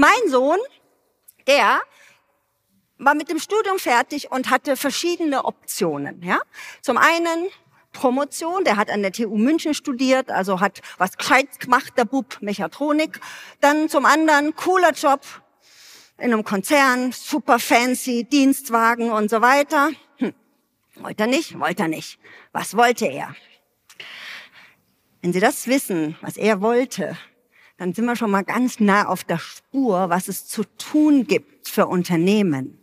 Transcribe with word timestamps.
Mein 0.00 0.30
Sohn, 0.30 0.56
der 1.46 1.82
war 2.96 3.14
mit 3.14 3.28
dem 3.28 3.38
Studium 3.38 3.78
fertig 3.78 4.30
und 4.30 4.48
hatte 4.48 4.74
verschiedene 4.74 5.44
Optionen. 5.44 6.22
Ja? 6.22 6.38
Zum 6.80 6.96
einen 6.96 7.48
Promotion, 7.92 8.64
der 8.64 8.78
hat 8.78 8.88
an 8.88 9.02
der 9.02 9.12
TU 9.12 9.36
München 9.36 9.74
studiert, 9.74 10.30
also 10.30 10.60
hat 10.60 10.80
was 10.96 11.18
Gescheites 11.18 11.58
gemacht, 11.58 11.92
der 11.98 12.06
Bub, 12.06 12.38
Mechatronik. 12.40 13.20
Dann 13.60 13.90
zum 13.90 14.06
anderen 14.06 14.56
cooler 14.56 14.92
Job 14.92 15.20
in 16.16 16.32
einem 16.32 16.44
Konzern, 16.44 17.12
super 17.12 17.58
fancy, 17.58 18.24
Dienstwagen 18.24 19.10
und 19.10 19.28
so 19.28 19.42
weiter. 19.42 19.90
Hm. 20.16 20.32
Wollte 20.94 21.24
er 21.24 21.26
nicht, 21.26 21.58
wollte 21.58 21.82
er 21.82 21.88
nicht. 21.88 22.18
Was 22.52 22.74
wollte 22.74 23.04
er? 23.04 23.36
Wenn 25.20 25.34
Sie 25.34 25.40
das 25.40 25.66
wissen, 25.66 26.16
was 26.22 26.38
er 26.38 26.62
wollte, 26.62 27.18
dann 27.80 27.94
sind 27.94 28.04
wir 28.04 28.14
schon 28.14 28.30
mal 28.30 28.44
ganz 28.44 28.78
nah 28.78 29.08
auf 29.08 29.24
der 29.24 29.38
Spur, 29.38 30.10
was 30.10 30.28
es 30.28 30.46
zu 30.46 30.64
tun 30.76 31.26
gibt 31.26 31.66
für 31.66 31.86
Unternehmen. 31.86 32.78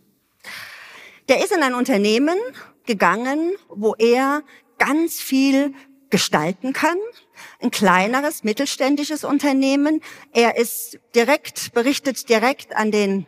Der 1.28 1.38
ist 1.38 1.52
in 1.52 1.62
ein 1.62 1.74
Unternehmen 1.74 2.36
gegangen, 2.84 3.52
wo 3.68 3.94
er 3.94 4.42
ganz 4.76 5.20
viel 5.20 5.72
gestalten 6.10 6.72
kann. 6.72 6.96
Ein 7.60 7.70
kleineres, 7.70 8.42
mittelständisches 8.42 9.22
Unternehmen. 9.22 10.00
Er 10.32 10.56
ist 10.56 10.98
direkt, 11.14 11.72
berichtet 11.74 12.28
direkt 12.28 12.74
an 12.74 12.90
den 12.90 13.26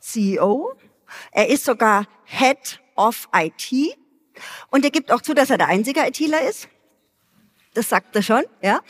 CEO. 0.00 0.72
Er 1.30 1.50
ist 1.50 1.66
sogar 1.66 2.06
Head 2.24 2.80
of 2.96 3.28
IT. 3.36 3.98
Und 4.70 4.82
er 4.86 4.90
gibt 4.90 5.12
auch 5.12 5.20
zu, 5.20 5.34
dass 5.34 5.50
er 5.50 5.58
der 5.58 5.68
einzige 5.68 6.06
ITler 6.06 6.48
ist. 6.48 6.70
Das 7.76 7.90
sagt 7.90 8.16
er 8.16 8.22
schon, 8.22 8.42
ja. 8.62 8.80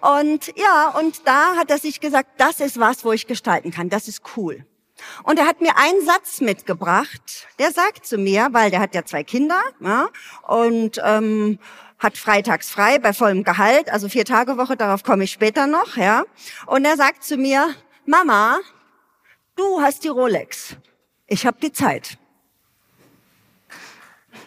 Und 0.00 0.46
ja, 0.56 0.94
und 0.98 1.26
da 1.26 1.56
hat 1.56 1.70
er 1.70 1.76
sich 1.76 2.00
gesagt, 2.00 2.30
das 2.38 2.60
ist 2.60 2.80
was, 2.80 3.04
wo 3.04 3.12
ich 3.12 3.26
gestalten 3.26 3.70
kann. 3.70 3.90
Das 3.90 4.08
ist 4.08 4.22
cool. 4.34 4.64
Und 5.24 5.38
er 5.38 5.46
hat 5.46 5.60
mir 5.60 5.76
einen 5.76 6.04
Satz 6.06 6.40
mitgebracht. 6.40 7.48
Der 7.58 7.70
sagt 7.70 8.06
zu 8.06 8.16
mir, 8.16 8.48
weil 8.52 8.70
der 8.70 8.80
hat 8.80 8.94
ja 8.94 9.04
zwei 9.04 9.24
Kinder 9.24 9.60
ja, 9.80 10.08
und 10.48 10.98
ähm, 11.04 11.58
hat 11.98 12.16
freitags 12.16 12.70
frei 12.70 12.98
bei 12.98 13.12
vollem 13.12 13.44
Gehalt, 13.44 13.90
also 13.90 14.08
vier 14.08 14.24
Tage 14.24 14.56
Woche. 14.56 14.74
Darauf 14.74 15.04
komme 15.04 15.24
ich 15.24 15.32
später 15.32 15.66
noch, 15.66 15.98
ja. 15.98 16.24
Und 16.64 16.86
er 16.86 16.96
sagt 16.96 17.22
zu 17.22 17.36
mir, 17.36 17.74
Mama, 18.06 18.58
du 19.54 19.82
hast 19.82 20.02
die 20.02 20.08
Rolex, 20.08 20.76
ich 21.26 21.44
habe 21.46 21.58
die 21.60 21.72
Zeit. 21.72 22.16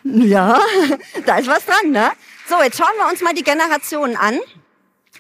Ja, 0.06 0.60
da 1.26 1.38
ist 1.38 1.48
was 1.48 1.66
dran, 1.66 1.92
ne? 1.92 2.12
So, 2.48 2.62
jetzt 2.62 2.78
schauen 2.78 2.96
wir 2.98 3.10
uns 3.10 3.22
mal 3.22 3.34
die 3.34 3.44
Generationen 3.44 4.18
an. 4.18 4.40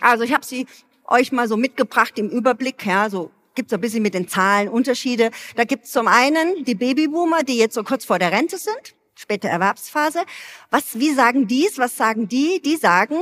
Also 0.02 0.24
ich 0.24 0.34
habe 0.34 0.46
sie 0.46 0.68
euch 1.06 1.32
mal 1.32 1.48
so 1.48 1.56
mitgebracht 1.56 2.20
im 2.20 2.30
Überblick, 2.30 2.86
ja, 2.86 3.10
so 3.10 3.32
gibt 3.56 3.72
es 3.72 3.74
ein 3.74 3.82
bisschen 3.82 4.04
mit 4.04 4.14
den 4.14 4.28
Zahlen 4.28 4.68
Unterschiede. 4.68 5.32
Da 5.56 5.64
gibt 5.64 5.86
es 5.86 5.92
zum 5.92 6.08
einen 6.08 6.66
die 6.66 6.76
Babyboomer, 6.76 7.44
die 7.44 7.58
jetzt 7.58 7.76
so 7.76 7.84
kurz 7.84 8.04
vor 8.04 8.20
der 8.20 8.32
Rente 8.32 8.58
sind, 8.58 8.96
späte 9.16 9.48
Erwerbsphase. 9.48 10.26
Was, 10.70 11.00
wie 11.00 11.14
sagen 11.14 11.48
dies? 11.48 11.78
Was 11.78 11.96
sagen 11.96 12.28
die? 12.28 12.62
Die 12.62 12.76
sagen, 12.76 13.22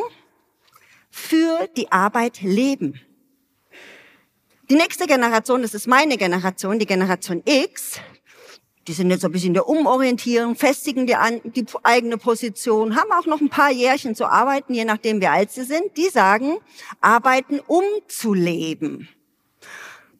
für 1.11 1.67
die 1.77 1.91
Arbeit 1.91 2.41
leben. 2.41 2.99
Die 4.69 4.75
nächste 4.75 5.05
Generation, 5.05 5.61
das 5.61 5.73
ist 5.73 5.85
meine 5.85 6.17
Generation, 6.17 6.79
die 6.79 6.85
Generation 6.85 7.43
X, 7.45 7.99
die 8.87 8.93
sind 8.93 9.11
jetzt 9.11 9.23
ein 9.23 9.31
bisschen 9.31 9.53
der 9.53 9.67
Umorientierung, 9.67 10.55
festigen 10.55 11.05
die, 11.05 11.15
die 11.43 11.65
eigene 11.83 12.17
Position, 12.17 12.95
haben 12.95 13.11
auch 13.11 13.25
noch 13.25 13.39
ein 13.39 13.49
paar 13.49 13.71
Jährchen 13.71 14.15
zu 14.15 14.25
arbeiten, 14.25 14.73
je 14.73 14.85
nachdem 14.85 15.21
wie 15.21 15.27
alt 15.27 15.51
sie 15.51 15.63
sind. 15.63 15.95
Die 15.97 16.09
sagen, 16.09 16.57
arbeiten 16.99 17.59
um 17.67 17.83
zu 18.07 18.33
leben. 18.33 19.07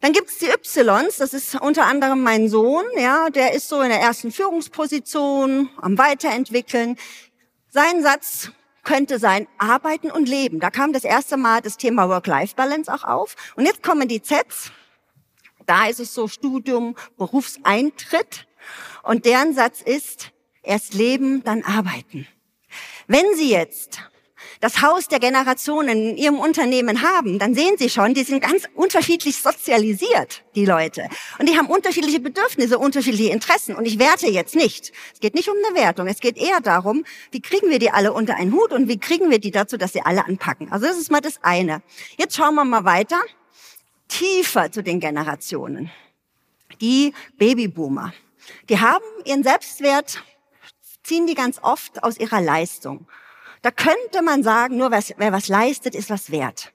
Dann 0.00 0.12
gibt's 0.12 0.38
die 0.38 0.46
Ys, 0.46 1.16
das 1.18 1.32
ist 1.32 1.60
unter 1.60 1.86
anderem 1.86 2.22
mein 2.22 2.48
Sohn, 2.48 2.84
ja, 2.98 3.30
der 3.30 3.54
ist 3.54 3.68
so 3.68 3.80
in 3.82 3.88
der 3.88 4.00
ersten 4.00 4.32
Führungsposition, 4.32 5.68
am 5.80 5.96
Weiterentwickeln. 5.96 6.96
Sein 7.68 8.02
Satz 8.02 8.50
könnte 8.82 9.18
sein 9.18 9.46
Arbeiten 9.58 10.10
und 10.10 10.28
Leben. 10.28 10.60
Da 10.60 10.70
kam 10.70 10.92
das 10.92 11.04
erste 11.04 11.36
Mal 11.36 11.60
das 11.60 11.76
Thema 11.76 12.08
Work-Life-Balance 12.08 12.92
auch 12.92 13.04
auf. 13.04 13.36
Und 13.54 13.64
jetzt 13.64 13.82
kommen 13.82 14.08
die 14.08 14.20
Zs. 14.20 14.72
Da 15.66 15.86
ist 15.86 16.00
es 16.00 16.12
so 16.14 16.26
Studium, 16.26 16.96
Berufseintritt. 17.16 18.48
Und 19.02 19.24
deren 19.24 19.54
Satz 19.54 19.80
ist, 19.80 20.32
erst 20.62 20.94
leben, 20.94 21.42
dann 21.44 21.62
arbeiten. 21.62 22.26
Wenn 23.06 23.34
Sie 23.34 23.50
jetzt 23.50 24.00
das 24.60 24.80
Haus 24.80 25.08
der 25.08 25.18
Generationen 25.18 26.10
in 26.10 26.16
ihrem 26.16 26.38
Unternehmen 26.38 27.02
haben, 27.02 27.40
dann 27.40 27.54
sehen 27.54 27.76
Sie 27.78 27.90
schon, 27.90 28.14
die 28.14 28.22
sind 28.22 28.40
ganz 28.40 28.68
unterschiedlich 28.74 29.36
sozialisiert, 29.36 30.44
die 30.54 30.64
Leute. 30.64 31.08
Und 31.38 31.48
die 31.48 31.58
haben 31.58 31.66
unterschiedliche 31.66 32.20
Bedürfnisse, 32.20 32.78
unterschiedliche 32.78 33.32
Interessen. 33.32 33.74
Und 33.74 33.86
ich 33.86 33.98
werte 33.98 34.28
jetzt 34.28 34.54
nicht. 34.54 34.92
Es 35.12 35.20
geht 35.20 35.34
nicht 35.34 35.48
um 35.48 35.56
eine 35.56 35.76
Wertung. 35.76 36.06
Es 36.06 36.20
geht 36.20 36.36
eher 36.36 36.60
darum, 36.60 37.04
wie 37.32 37.40
kriegen 37.40 37.70
wir 37.70 37.80
die 37.80 37.90
alle 37.90 38.12
unter 38.12 38.36
einen 38.36 38.52
Hut 38.52 38.72
und 38.72 38.88
wie 38.88 38.98
kriegen 38.98 39.30
wir 39.30 39.40
die 39.40 39.50
dazu, 39.50 39.76
dass 39.76 39.92
sie 39.92 40.02
alle 40.02 40.26
anpacken. 40.26 40.70
Also 40.70 40.86
das 40.86 40.96
ist 40.96 41.10
mal 41.10 41.20
das 41.20 41.42
eine. 41.42 41.82
Jetzt 42.16 42.36
schauen 42.36 42.54
wir 42.54 42.64
mal 42.64 42.84
weiter, 42.84 43.20
tiefer 44.06 44.70
zu 44.70 44.82
den 44.82 45.00
Generationen. 45.00 45.90
Die 46.80 47.12
Babyboomer. 47.36 48.12
Die 48.68 48.80
haben 48.80 49.04
ihren 49.24 49.42
Selbstwert, 49.42 50.22
ziehen 51.02 51.26
die 51.26 51.34
ganz 51.34 51.58
oft 51.62 52.02
aus 52.02 52.18
ihrer 52.18 52.40
Leistung. 52.40 53.06
Da 53.62 53.70
könnte 53.70 54.22
man 54.22 54.42
sagen, 54.42 54.76
nur 54.76 54.90
was, 54.90 55.14
wer 55.16 55.32
was 55.32 55.48
leistet, 55.48 55.94
ist 55.94 56.10
was 56.10 56.30
wert. 56.30 56.72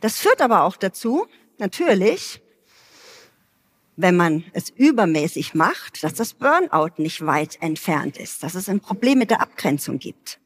Das 0.00 0.18
führt 0.18 0.40
aber 0.40 0.62
auch 0.62 0.76
dazu, 0.76 1.26
natürlich, 1.58 2.40
wenn 3.96 4.16
man 4.16 4.44
es 4.52 4.70
übermäßig 4.70 5.54
macht, 5.54 6.04
dass 6.04 6.14
das 6.14 6.34
Burnout 6.34 6.92
nicht 6.98 7.26
weit 7.26 7.60
entfernt 7.60 8.16
ist, 8.16 8.44
dass 8.44 8.54
es 8.54 8.68
ein 8.68 8.80
Problem 8.80 9.18
mit 9.18 9.30
der 9.30 9.40
Abgrenzung 9.40 9.98
gibt. 9.98 10.38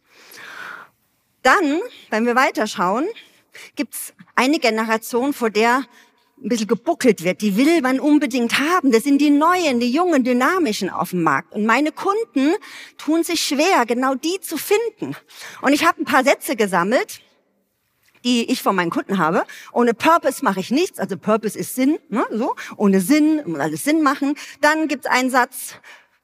Dann, 1.43 1.81
wenn 2.09 2.25
wir 2.25 2.35
weiterschauen, 2.35 3.07
gibt 3.77 3.95
es 3.95 4.15
eine 4.35 4.59
Generation, 4.59 5.35
vor 5.35 5.51
der 5.51 5.85
ein 6.43 6.49
bisschen 6.49 6.67
gebuckelt 6.67 7.25
wird, 7.25 7.41
die 7.41 7.57
will 7.57 7.81
man 7.83 8.01
unbedingt 8.01 8.59
haben. 8.59 8.91
Das 8.91 9.05
sind 9.05 9.21
die 9.21 9.31
neuen, 9.31 9.81
die 9.81 9.91
jungen, 9.91 10.25
dynamischen 10.25 10.91
auf 10.91 11.11
dem 11.11 11.23
Markt. 11.23 11.53
Und 11.55 11.67
meine 11.67 11.93
Kunden 11.93 12.55
tun 12.99 13.23
sich 13.23 13.43
schwer, 13.43 13.87
genau 13.87 14.15
die 14.15 14.41
zu 14.41 14.57
finden. 14.57 15.17
Und 15.61 15.73
ich 15.73 15.87
habe 15.87 16.03
ein 16.03 16.05
paar 16.05 16.25
Sätze 16.25 16.57
gesammelt, 16.57 17.21
die 18.25 18.51
ich 18.51 18.63
von 18.63 18.75
meinen 18.75 18.91
Kunden 18.91 19.19
habe. 19.19 19.45
Ohne 19.73 19.95
Purpose 19.95 20.45
mache 20.45 20.61
ich 20.61 20.71
nichts. 20.71 20.99
Also 20.99 21.17
Purpose 21.17 21.59
ist 21.59 21.75
Sinn, 21.75 21.99
ne, 22.09 22.25
so. 22.31 22.55
Ohne 22.77 23.01
Sinn 23.01 23.43
muss 23.47 23.61
alles 23.61 23.85
Sinn 23.85 24.03
machen. 24.03 24.35
Dann 24.61 24.89
gibt 24.89 25.05
es 25.05 25.11
einen 25.11 25.31
Satz, 25.31 25.75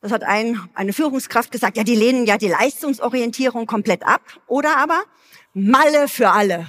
das 0.01 0.13
hat 0.13 0.23
ein, 0.23 0.61
eine 0.75 0.93
Führungskraft 0.93 1.51
gesagt, 1.51 1.77
ja, 1.77 1.83
die 1.83 1.97
lehnen 1.97 2.25
ja 2.25 2.39
die 2.39 2.49
Leistungsorientierung 2.49 3.67
komplett 3.67 4.07
ab. 4.07 4.23
Oder 4.47 4.77
aber 4.77 5.03
Malle 5.55 6.07
für 6.09 6.31
alle. 6.31 6.69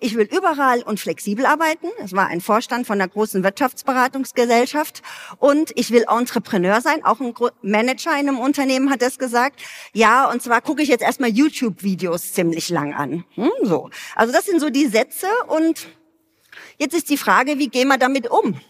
Ich 0.00 0.16
will 0.16 0.28
überall 0.30 0.82
und 0.82 1.00
flexibel 1.00 1.46
arbeiten. 1.46 1.88
Es 1.98 2.12
war 2.12 2.26
ein 2.26 2.40
Vorstand 2.40 2.86
von 2.86 3.00
einer 3.00 3.08
großen 3.08 3.42
Wirtschaftsberatungsgesellschaft. 3.42 5.02
Und 5.38 5.72
ich 5.76 5.90
will 5.90 6.04
Entrepreneur 6.08 6.80
sein. 6.80 7.04
Auch 7.04 7.20
ein 7.20 7.34
Manager 7.62 8.12
in 8.12 8.28
einem 8.28 8.38
Unternehmen 8.38 8.90
hat 8.90 9.02
das 9.02 9.18
gesagt. 9.18 9.62
Ja, 9.92 10.30
und 10.30 10.42
zwar 10.42 10.60
gucke 10.60 10.82
ich 10.82 10.88
jetzt 10.88 11.02
erstmal 11.02 11.30
YouTube-Videos 11.30 12.32
ziemlich 12.32 12.68
lang 12.68 12.94
an. 12.94 13.24
Hm, 13.34 13.50
so. 13.62 13.90
Also 14.14 14.32
das 14.32 14.46
sind 14.46 14.60
so 14.60 14.70
die 14.70 14.86
Sätze. 14.86 15.26
Und 15.48 15.88
jetzt 16.78 16.94
ist 16.94 17.10
die 17.10 17.16
Frage, 17.16 17.58
wie 17.58 17.68
gehen 17.68 17.88
wir 17.88 17.98
damit 17.98 18.30
um? 18.30 18.60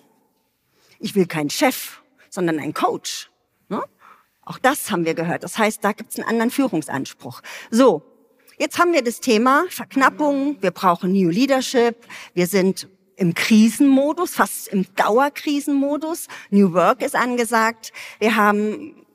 Ich 0.99 1.15
will 1.15 1.27
keinen 1.27 1.51
Chef, 1.51 2.03
sondern 2.31 2.59
einen 2.59 2.75
Coach. 2.75 3.31
Hm? 3.69 3.83
Auch 4.45 4.59
das 4.59 4.91
haben 4.91 5.05
wir 5.05 5.15
gehört. 5.15 5.43
Das 5.43 5.59
heißt, 5.59 5.83
da 5.83 5.93
gibt 5.93 6.13
es 6.13 6.19
einen 6.19 6.29
anderen 6.29 6.51
Führungsanspruch. 6.51 7.41
So, 7.71 8.03
Jetzt 8.57 8.79
haben 8.79 8.93
wir 8.93 9.03
das 9.03 9.21
Thema 9.21 9.65
Verknappung, 9.69 10.57
wir 10.61 10.71
brauchen 10.71 11.13
New 11.13 11.29
Leadership, 11.29 11.97
wir 12.35 12.47
sind 12.47 12.89
im 13.17 13.35
Krisenmodus, 13.35 14.35
fast 14.35 14.69
im 14.69 14.87
Dauerkrisenmodus. 14.95 16.29
New 16.51 16.73
Work 16.73 17.03
ist 17.03 17.15
angesagt. 17.15 17.93
Wir 18.19 18.37
haben 18.37 19.07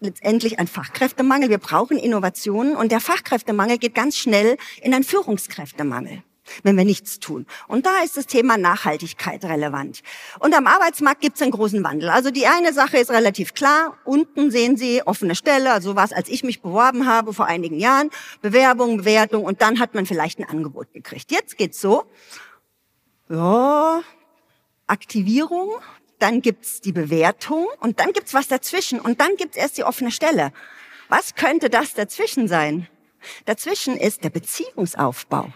letztendlich 0.00 0.58
einen 0.58 0.68
Fachkräftemangel. 0.68 1.50
Wir 1.50 1.58
brauchen 1.58 1.98
Innovationen 1.98 2.76
und 2.76 2.92
der 2.92 3.00
Fachkräftemangel 3.00 3.78
geht 3.78 3.94
ganz 3.94 4.16
schnell 4.16 4.56
in 4.80 4.94
einen 4.94 5.04
Führungskräftemangel. 5.04 6.22
Wenn 6.62 6.76
wir 6.76 6.84
nichts 6.84 7.18
tun. 7.18 7.46
Und 7.68 7.86
da 7.86 8.02
ist 8.04 8.16
das 8.16 8.26
Thema 8.26 8.56
Nachhaltigkeit 8.56 9.44
relevant. 9.44 10.02
Und 10.38 10.54
am 10.54 10.66
Arbeitsmarkt 10.66 11.20
gibt 11.20 11.36
es 11.36 11.42
einen 11.42 11.52
großen 11.52 11.82
Wandel. 11.84 12.10
Also 12.10 12.30
die 12.30 12.46
eine 12.46 12.72
Sache 12.72 12.98
ist 12.98 13.10
relativ 13.10 13.54
klar. 13.54 13.98
Unten 14.04 14.50
sehen 14.50 14.76
Sie 14.76 15.02
offene 15.04 15.34
Stelle, 15.34 15.72
also 15.72 15.96
was, 15.96 16.12
als 16.12 16.28
ich 16.28 16.44
mich 16.44 16.62
beworben 16.62 17.06
habe 17.06 17.32
vor 17.32 17.46
einigen 17.46 17.78
Jahren. 17.78 18.10
Bewerbung, 18.42 18.98
Bewertung 18.98 19.44
und 19.44 19.62
dann 19.62 19.78
hat 19.78 19.94
man 19.94 20.06
vielleicht 20.06 20.38
ein 20.38 20.48
Angebot 20.48 20.92
gekriegt. 20.92 21.30
Jetzt 21.30 21.56
geht's 21.56 21.80
so. 21.80 22.04
Ja, 23.28 24.02
Aktivierung, 24.86 25.72
dann 26.18 26.42
gibt's 26.42 26.80
die 26.80 26.92
Bewertung 26.92 27.66
und 27.80 28.00
dann 28.00 28.12
gibt's 28.12 28.34
was 28.34 28.48
dazwischen 28.48 29.00
und 29.00 29.20
dann 29.20 29.36
gibt's 29.36 29.56
erst 29.56 29.78
die 29.78 29.84
offene 29.84 30.10
Stelle. 30.10 30.52
Was 31.08 31.34
könnte 31.34 31.70
das 31.70 31.94
dazwischen 31.94 32.48
sein? 32.48 32.88
Dazwischen 33.44 33.96
ist 33.96 34.24
der 34.24 34.30
Beziehungsaufbau. 34.30 35.52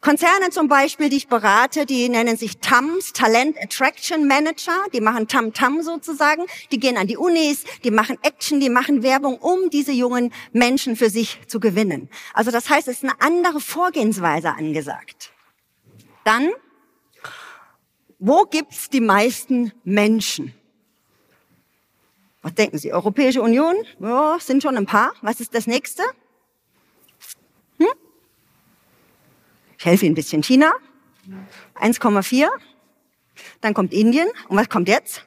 Konzerne 0.00 0.50
zum 0.50 0.68
Beispiel, 0.68 1.08
die 1.08 1.16
ich 1.16 1.28
berate, 1.28 1.84
die 1.84 2.08
nennen 2.08 2.36
sich 2.36 2.58
TAMs, 2.58 3.12
Talent 3.12 3.56
Attraction 3.60 4.28
Manager, 4.28 4.84
die 4.92 5.00
machen 5.00 5.26
Tam-Tam 5.26 5.82
sozusagen, 5.82 6.46
die 6.70 6.78
gehen 6.78 6.96
an 6.96 7.08
die 7.08 7.16
Unis, 7.16 7.64
die 7.82 7.90
machen 7.90 8.16
Action, 8.22 8.60
die 8.60 8.70
machen 8.70 9.02
Werbung, 9.02 9.38
um 9.38 9.70
diese 9.70 9.92
jungen 9.92 10.32
Menschen 10.52 10.94
für 10.94 11.10
sich 11.10 11.40
zu 11.48 11.58
gewinnen. 11.58 12.08
Also 12.32 12.50
das 12.50 12.70
heißt, 12.70 12.86
es 12.86 12.98
ist 12.98 13.04
eine 13.04 13.20
andere 13.20 13.60
Vorgehensweise 13.60 14.50
angesagt. 14.50 15.32
Dann, 16.24 16.50
wo 18.18 18.44
gibt's 18.44 18.90
die 18.90 19.00
meisten 19.00 19.72
Menschen? 19.84 20.54
Was 22.42 22.54
denken 22.54 22.78
Sie? 22.78 22.92
Europäische 22.92 23.42
Union? 23.42 23.74
Ja, 23.98 24.38
sind 24.38 24.62
schon 24.62 24.76
ein 24.76 24.86
paar. 24.86 25.12
Was 25.22 25.40
ist 25.40 25.54
das 25.54 25.66
nächste? 25.66 26.02
Ich 29.78 29.84
helfe 29.84 30.06
Ihnen 30.06 30.12
ein 30.12 30.16
bisschen. 30.16 30.42
China, 30.42 30.72
1,4. 31.76 32.48
Dann 33.60 33.74
kommt 33.74 33.92
Indien. 33.92 34.28
Und 34.48 34.56
was 34.56 34.68
kommt 34.68 34.88
jetzt? 34.88 35.24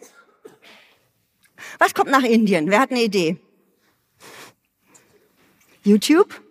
Was 1.80 1.94
kommt 1.94 2.12
nach 2.12 2.24
Indien? 2.24 2.70
Wer 2.70 2.82
hat 2.82 2.92
eine 2.92 3.02
Idee? 3.02 3.38
YouTube? 5.84 6.42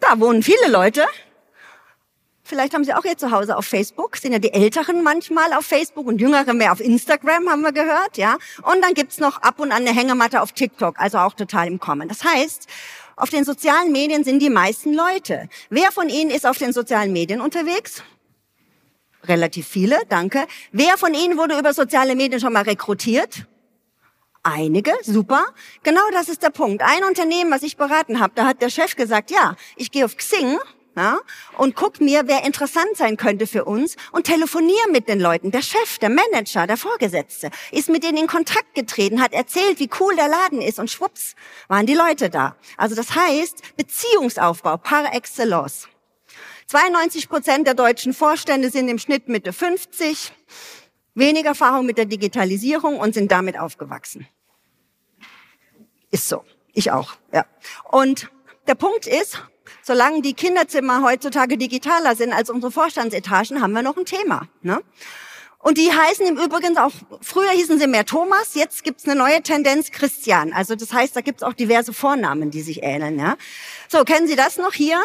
Da 0.00 0.20
wohnen 0.20 0.42
viele 0.42 0.68
Leute. 0.70 1.06
Vielleicht 2.42 2.72
haben 2.72 2.84
Sie 2.84 2.94
auch 2.94 3.04
ihr 3.04 3.16
Zuhause 3.16 3.56
auf 3.56 3.66
Facebook. 3.66 4.16
Sind 4.16 4.32
ja 4.32 4.38
die 4.38 4.52
Älteren 4.52 5.02
manchmal 5.02 5.52
auf 5.52 5.66
Facebook 5.66 6.06
und 6.06 6.20
Jüngere 6.20 6.54
mehr 6.54 6.72
auf 6.72 6.80
Instagram, 6.80 7.48
haben 7.48 7.62
wir 7.62 7.72
gehört, 7.72 8.16
ja. 8.16 8.38
Und 8.62 8.82
dann 8.82 8.94
gibt's 8.94 9.18
noch 9.18 9.42
ab 9.42 9.60
und 9.60 9.70
an 9.70 9.86
eine 9.86 9.94
Hängematte 9.94 10.40
auf 10.40 10.52
TikTok, 10.52 10.98
also 10.98 11.18
auch 11.18 11.34
total 11.34 11.66
im 11.66 11.78
Kommen. 11.78 12.08
Das 12.08 12.24
heißt, 12.24 12.66
auf 13.18 13.30
den 13.30 13.44
sozialen 13.44 13.92
Medien 13.92 14.24
sind 14.24 14.40
die 14.40 14.50
meisten 14.50 14.94
Leute. 14.94 15.48
Wer 15.70 15.92
von 15.92 16.08
Ihnen 16.08 16.30
ist 16.30 16.46
auf 16.46 16.58
den 16.58 16.72
sozialen 16.72 17.12
Medien 17.12 17.40
unterwegs? 17.40 18.02
Relativ 19.24 19.66
viele, 19.66 19.98
danke. 20.08 20.46
Wer 20.72 20.96
von 20.96 21.12
Ihnen 21.12 21.36
wurde 21.36 21.58
über 21.58 21.74
soziale 21.74 22.14
Medien 22.14 22.40
schon 22.40 22.52
mal 22.52 22.62
rekrutiert? 22.62 23.46
Einige, 24.42 24.92
super. 25.02 25.46
Genau 25.82 26.00
das 26.12 26.28
ist 26.28 26.42
der 26.42 26.50
Punkt. 26.50 26.82
Ein 26.82 27.04
Unternehmen, 27.04 27.50
was 27.50 27.62
ich 27.62 27.76
beraten 27.76 28.20
habe, 28.20 28.32
da 28.36 28.46
hat 28.46 28.62
der 28.62 28.70
Chef 28.70 28.96
gesagt, 28.96 29.30
ja, 29.30 29.56
ich 29.76 29.90
gehe 29.90 30.04
auf 30.04 30.16
Xing 30.16 30.58
ja, 30.98 31.20
und 31.56 31.76
guck 31.76 32.00
mir, 32.00 32.24
wer 32.26 32.44
interessant 32.44 32.96
sein 32.96 33.16
könnte 33.16 33.46
für 33.46 33.64
uns 33.64 33.94
und 34.10 34.24
telefoniere 34.24 34.90
mit 34.90 35.08
den 35.08 35.20
Leuten. 35.20 35.52
Der 35.52 35.62
Chef, 35.62 35.98
der 35.98 36.10
Manager, 36.10 36.66
der 36.66 36.76
Vorgesetzte 36.76 37.50
ist 37.70 37.88
mit 37.88 38.02
denen 38.02 38.18
in 38.18 38.26
Kontakt 38.26 38.74
getreten, 38.74 39.22
hat 39.22 39.32
erzählt, 39.32 39.78
wie 39.78 39.88
cool 40.00 40.16
der 40.16 40.26
Laden 40.26 40.60
ist 40.60 40.80
und 40.80 40.90
schwupps 40.90 41.36
waren 41.68 41.86
die 41.86 41.94
Leute 41.94 42.30
da. 42.30 42.56
Also 42.76 42.96
das 42.96 43.14
heißt 43.14 43.76
Beziehungsaufbau 43.76 44.76
par 44.78 45.14
excellence. 45.14 45.86
92 46.66 47.28
Prozent 47.28 47.66
der 47.68 47.74
deutschen 47.74 48.12
Vorstände 48.12 48.68
sind 48.70 48.88
im 48.88 48.98
Schnitt 48.98 49.28
Mitte 49.28 49.52
50, 49.52 50.32
weniger 51.14 51.50
Erfahrung 51.50 51.86
mit 51.86 51.96
der 51.96 52.06
Digitalisierung 52.06 52.98
und 52.98 53.14
sind 53.14 53.30
damit 53.30 53.56
aufgewachsen. 53.58 54.26
Ist 56.10 56.28
so. 56.28 56.44
Ich 56.74 56.90
auch, 56.90 57.12
ja. 57.32 57.46
Und 57.90 58.30
der 58.66 58.74
Punkt 58.74 59.06
ist, 59.06 59.40
solange 59.82 60.22
die 60.22 60.34
Kinderzimmer 60.34 61.02
heutzutage 61.02 61.56
digitaler 61.56 62.16
sind 62.16 62.32
als 62.32 62.50
unsere 62.50 62.72
Vorstandsetagen, 62.72 63.60
haben 63.60 63.72
wir 63.72 63.82
noch 63.82 63.96
ein 63.96 64.04
Thema. 64.04 64.48
Ne? 64.62 64.80
Und 65.60 65.76
die 65.76 65.92
heißen 65.92 66.24
im 66.26 66.38
Übrigen 66.38 66.78
auch, 66.78 66.92
früher 67.20 67.50
hießen 67.50 67.78
sie 67.78 67.88
mehr 67.88 68.06
Thomas, 68.06 68.54
jetzt 68.54 68.84
gibt's 68.84 69.04
eine 69.06 69.16
neue 69.16 69.42
Tendenz 69.42 69.90
Christian. 69.90 70.52
Also 70.52 70.76
das 70.76 70.92
heißt, 70.92 71.16
da 71.16 71.20
gibt's 71.20 71.42
auch 71.42 71.52
diverse 71.52 71.92
Vornamen, 71.92 72.50
die 72.50 72.62
sich 72.62 72.82
ähneln. 72.82 73.18
Ja? 73.18 73.36
So, 73.88 74.04
kennen 74.04 74.28
Sie 74.28 74.36
das 74.36 74.56
noch 74.56 74.72
hier? 74.72 75.00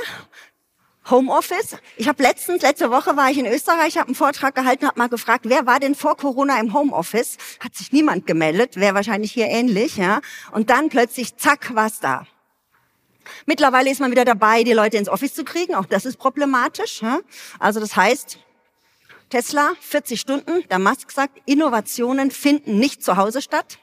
Homeoffice. 1.10 1.76
Ich 1.98 2.08
habe 2.08 2.24
letztens, 2.24 2.62
letzte 2.62 2.90
Woche 2.90 3.18
war 3.18 3.30
ich 3.30 3.38
in 3.38 3.46
Österreich, 3.46 3.98
habe 3.98 4.08
einen 4.08 4.16
Vortrag 4.16 4.56
gehalten, 4.56 4.88
habe 4.88 4.98
mal 4.98 5.10
gefragt, 5.10 5.46
wer 5.50 5.66
war 5.66 5.80
denn 5.80 5.96
vor 5.96 6.16
Corona 6.16 6.60
im 6.60 6.74
Homeoffice? 6.74 7.38
Hat 7.60 7.76
sich 7.76 7.92
niemand 7.92 8.26
gemeldet, 8.26 8.78
wäre 8.78 8.96
wahrscheinlich 8.96 9.34
hier 9.34 9.48
ähnlich, 9.48 9.98
ja. 9.98 10.22
Und 10.52 10.70
dann 10.70 10.90
plötzlich, 10.90 11.36
zack, 11.36 11.76
war's 11.76 12.00
da. 12.00 12.26
Mittlerweile 13.46 13.92
ist 13.92 14.00
man 14.00 14.12
wieder 14.12 14.26
dabei, 14.26 14.64
die 14.64 14.74
Leute 14.74 14.98
ins 14.98 15.10
Office 15.10 15.34
zu 15.34 15.44
kriegen. 15.44 15.76
Auch 15.76 15.86
das 15.86 16.06
ist 16.06 16.18
problematisch. 16.18 17.02
Also 17.60 17.80
das 17.80 17.96
heißt, 17.96 18.40
Tesla, 19.30 19.74
40 19.82 20.20
Stunden, 20.20 20.68
der 20.70 20.80
Musk 20.80 21.12
sagt, 21.12 21.40
Innovationen 21.46 22.32
finden 22.32 22.78
nicht 22.78 23.04
zu 23.04 23.18
Hause 23.18 23.42
statt. 23.42 23.80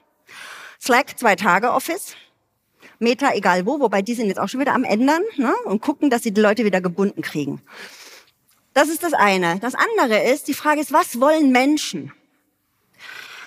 Slack, 0.81 1.19
zwei 1.19 1.37
Tage 1.37 1.73
Office. 1.73 2.15
Meta, 2.99 3.33
egal 3.33 3.67
wo, 3.67 3.81
wobei 3.81 4.03
die 4.03 4.15
sind 4.15 4.29
jetzt 4.29 4.39
auch 4.39 4.49
schon 4.49 4.61
wieder 4.61 4.75
am 4.75 4.85
ändern 4.85 5.23
ne? 5.37 5.55
und 5.65 5.81
gucken, 5.81 6.11
dass 6.11 6.23
sie 6.23 6.33
die 6.33 6.41
Leute 6.41 6.65
wieder 6.65 6.81
gebunden 6.81 7.23
kriegen. 7.23 7.63
Das 8.75 8.89
ist 8.89 9.03
das 9.03 9.13
eine. 9.13 9.59
Das 9.59 9.75
andere 9.75 10.23
ist, 10.23 10.49
die 10.49 10.55
Frage 10.55 10.81
ist, 10.81 10.93
was 10.93 11.21
wollen 11.21 11.51
Menschen? 11.51 12.13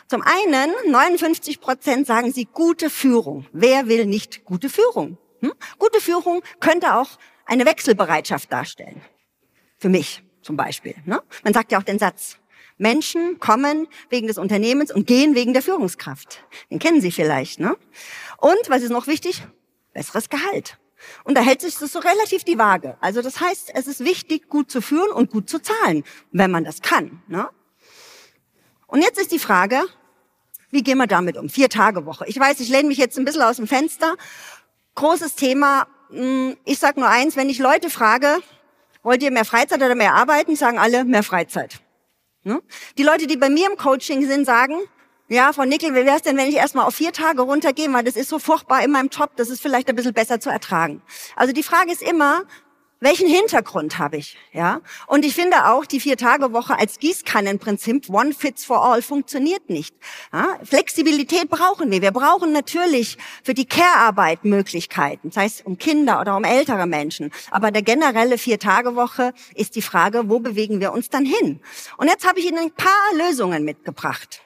Zum 0.07 0.21
einen, 0.21 0.73
59 0.91 1.61
Prozent 1.61 2.05
sagen 2.05 2.31
sie 2.31 2.45
gute 2.45 2.89
Führung. 2.89 3.45
Wer 3.53 3.87
will 3.87 4.05
nicht 4.05 4.43
gute 4.43 4.69
Führung? 4.69 5.17
Hm? 5.43 5.53
Gute 5.77 5.99
Führung 5.99 6.41
könnte 6.61 6.95
auch 6.95 7.09
eine 7.45 7.65
Wechselbereitschaft 7.65 8.51
darstellen. 8.51 9.01
Für 9.77 9.89
mich 9.89 10.23
zum 10.41 10.55
Beispiel. 10.55 10.95
Ne? 11.05 11.21
Man 11.43 11.53
sagt 11.53 11.71
ja 11.71 11.79
auch 11.79 11.83
den 11.83 11.99
Satz, 11.99 12.37
Menschen 12.77 13.39
kommen 13.39 13.87
wegen 14.09 14.27
des 14.27 14.37
Unternehmens 14.37 14.91
und 14.91 15.05
gehen 15.05 15.35
wegen 15.35 15.53
der 15.53 15.61
Führungskraft. 15.61 16.43
Den 16.71 16.79
kennen 16.79 17.01
Sie 17.01 17.11
vielleicht. 17.11 17.59
Ne? 17.59 17.75
Und, 18.37 18.69
was 18.69 18.81
ist 18.81 18.89
noch 18.89 19.07
wichtig? 19.07 19.43
Besseres 19.93 20.29
Gehalt. 20.29 20.77
Und 21.25 21.37
da 21.37 21.41
hält 21.41 21.61
sich 21.61 21.77
das 21.77 21.91
so 21.91 21.99
relativ 21.99 22.45
die 22.45 22.57
Waage. 22.57 22.97
Also 23.01 23.21
das 23.21 23.41
heißt, 23.41 23.71
es 23.73 23.87
ist 23.87 24.05
wichtig, 24.05 24.47
gut 24.47 24.71
zu 24.71 24.81
führen 24.81 25.11
und 25.11 25.29
gut 25.29 25.49
zu 25.49 25.61
zahlen, 25.61 26.03
wenn 26.31 26.49
man 26.49 26.63
das 26.63 26.81
kann. 26.81 27.21
Ne? 27.27 27.49
Und 28.87 29.01
jetzt 29.01 29.19
ist 29.19 29.33
die 29.33 29.39
Frage, 29.39 29.83
wie 30.71 30.81
gehen 30.81 30.97
wir 30.97 31.07
damit 31.07 31.37
um? 31.37 31.49
Vier 31.49 31.69
Tage 31.69 32.05
Woche. 32.05 32.25
Ich 32.27 32.39
weiß, 32.39 32.59
ich 32.61 32.69
lehne 32.69 32.87
mich 32.87 32.97
jetzt 32.97 33.17
ein 33.19 33.25
bisschen 33.25 33.41
aus 33.41 33.57
dem 33.57 33.67
Fenster 33.67 34.15
großes 34.95 35.35
Thema. 35.35 35.87
Hm, 36.09 36.57
ich 36.65 36.79
sage 36.79 36.99
nur 36.99 37.09
eins, 37.09 37.35
wenn 37.35 37.49
ich 37.49 37.59
Leute 37.59 37.89
frage, 37.89 38.37
wollt 39.01 39.21
ihr 39.23 39.31
mehr 39.31 39.45
Freizeit 39.45 39.81
oder 39.81 39.95
mehr 39.95 40.13
arbeiten, 40.13 40.55
sagen 40.55 40.79
alle 40.79 41.03
mehr 41.03 41.23
Freizeit. 41.23 41.79
Ne? 42.43 42.61
Die 42.97 43.03
Leute, 43.03 43.27
die 43.27 43.37
bei 43.37 43.49
mir 43.49 43.69
im 43.69 43.77
Coaching 43.77 44.25
sind, 44.27 44.45
sagen, 44.45 44.75
ja, 45.29 45.53
Frau 45.53 45.63
Nickel, 45.63 45.91
wie 45.91 46.05
wäre 46.05 46.17
es 46.17 46.21
denn, 46.21 46.37
wenn 46.37 46.49
ich 46.49 46.55
erstmal 46.55 46.85
auf 46.85 46.95
vier 46.95 47.13
Tage 47.13 47.41
runtergehe, 47.41 47.91
weil 47.93 48.03
das 48.03 48.15
ist 48.15 48.29
so 48.29 48.39
furchtbar 48.39 48.83
in 48.83 48.91
meinem 48.91 49.07
Job, 49.09 49.31
das 49.37 49.49
ist 49.49 49.61
vielleicht 49.61 49.89
ein 49.89 49.95
bisschen 49.95 50.13
besser 50.13 50.39
zu 50.39 50.49
ertragen. 50.49 51.01
Also 51.35 51.53
die 51.53 51.63
Frage 51.63 51.91
ist 51.91 52.01
immer, 52.01 52.43
welchen 53.03 53.27
Hintergrund 53.27 53.99
habe 53.99 54.17
ich? 54.17 54.37
Ja? 54.53 54.81
Und 55.07 55.25
ich 55.25 55.35
finde 55.35 55.67
auch, 55.67 55.85
die 55.85 55.99
Vier-Tage-Woche 55.99 56.77
als 56.79 56.99
Gießkannenprinzip, 56.99 58.09
one 58.09 58.33
fits 58.33 58.65
for 58.65 58.83
all, 58.83 59.01
funktioniert 59.01 59.69
nicht. 59.69 59.95
Ja? 60.31 60.57
Flexibilität 60.63 61.49
brauchen 61.49 61.91
wir. 61.91 62.01
Wir 62.01 62.11
brauchen 62.11 62.51
natürlich 62.53 63.17
für 63.43 63.53
die 63.53 63.65
Care-Arbeit 63.65 64.45
Möglichkeiten, 64.45 65.31
sei 65.31 65.45
es 65.45 65.61
um 65.61 65.77
Kinder 65.77 66.21
oder 66.21 66.37
um 66.37 66.43
ältere 66.43 66.87
Menschen. 66.87 67.31
Aber 67.51 67.71
der 67.71 67.81
generelle 67.81 68.37
Vier-Tage-Woche 68.37 69.33
ist 69.53 69.75
die 69.75 69.81
Frage, 69.81 70.29
wo 70.29 70.39
bewegen 70.39 70.79
wir 70.79 70.93
uns 70.93 71.09
dann 71.09 71.25
hin? 71.25 71.59
Und 71.97 72.07
jetzt 72.07 72.27
habe 72.27 72.39
ich 72.39 72.47
Ihnen 72.47 72.59
ein 72.59 72.71
paar 72.71 73.13
Lösungen 73.17 73.65
mitgebracht. 73.65 74.41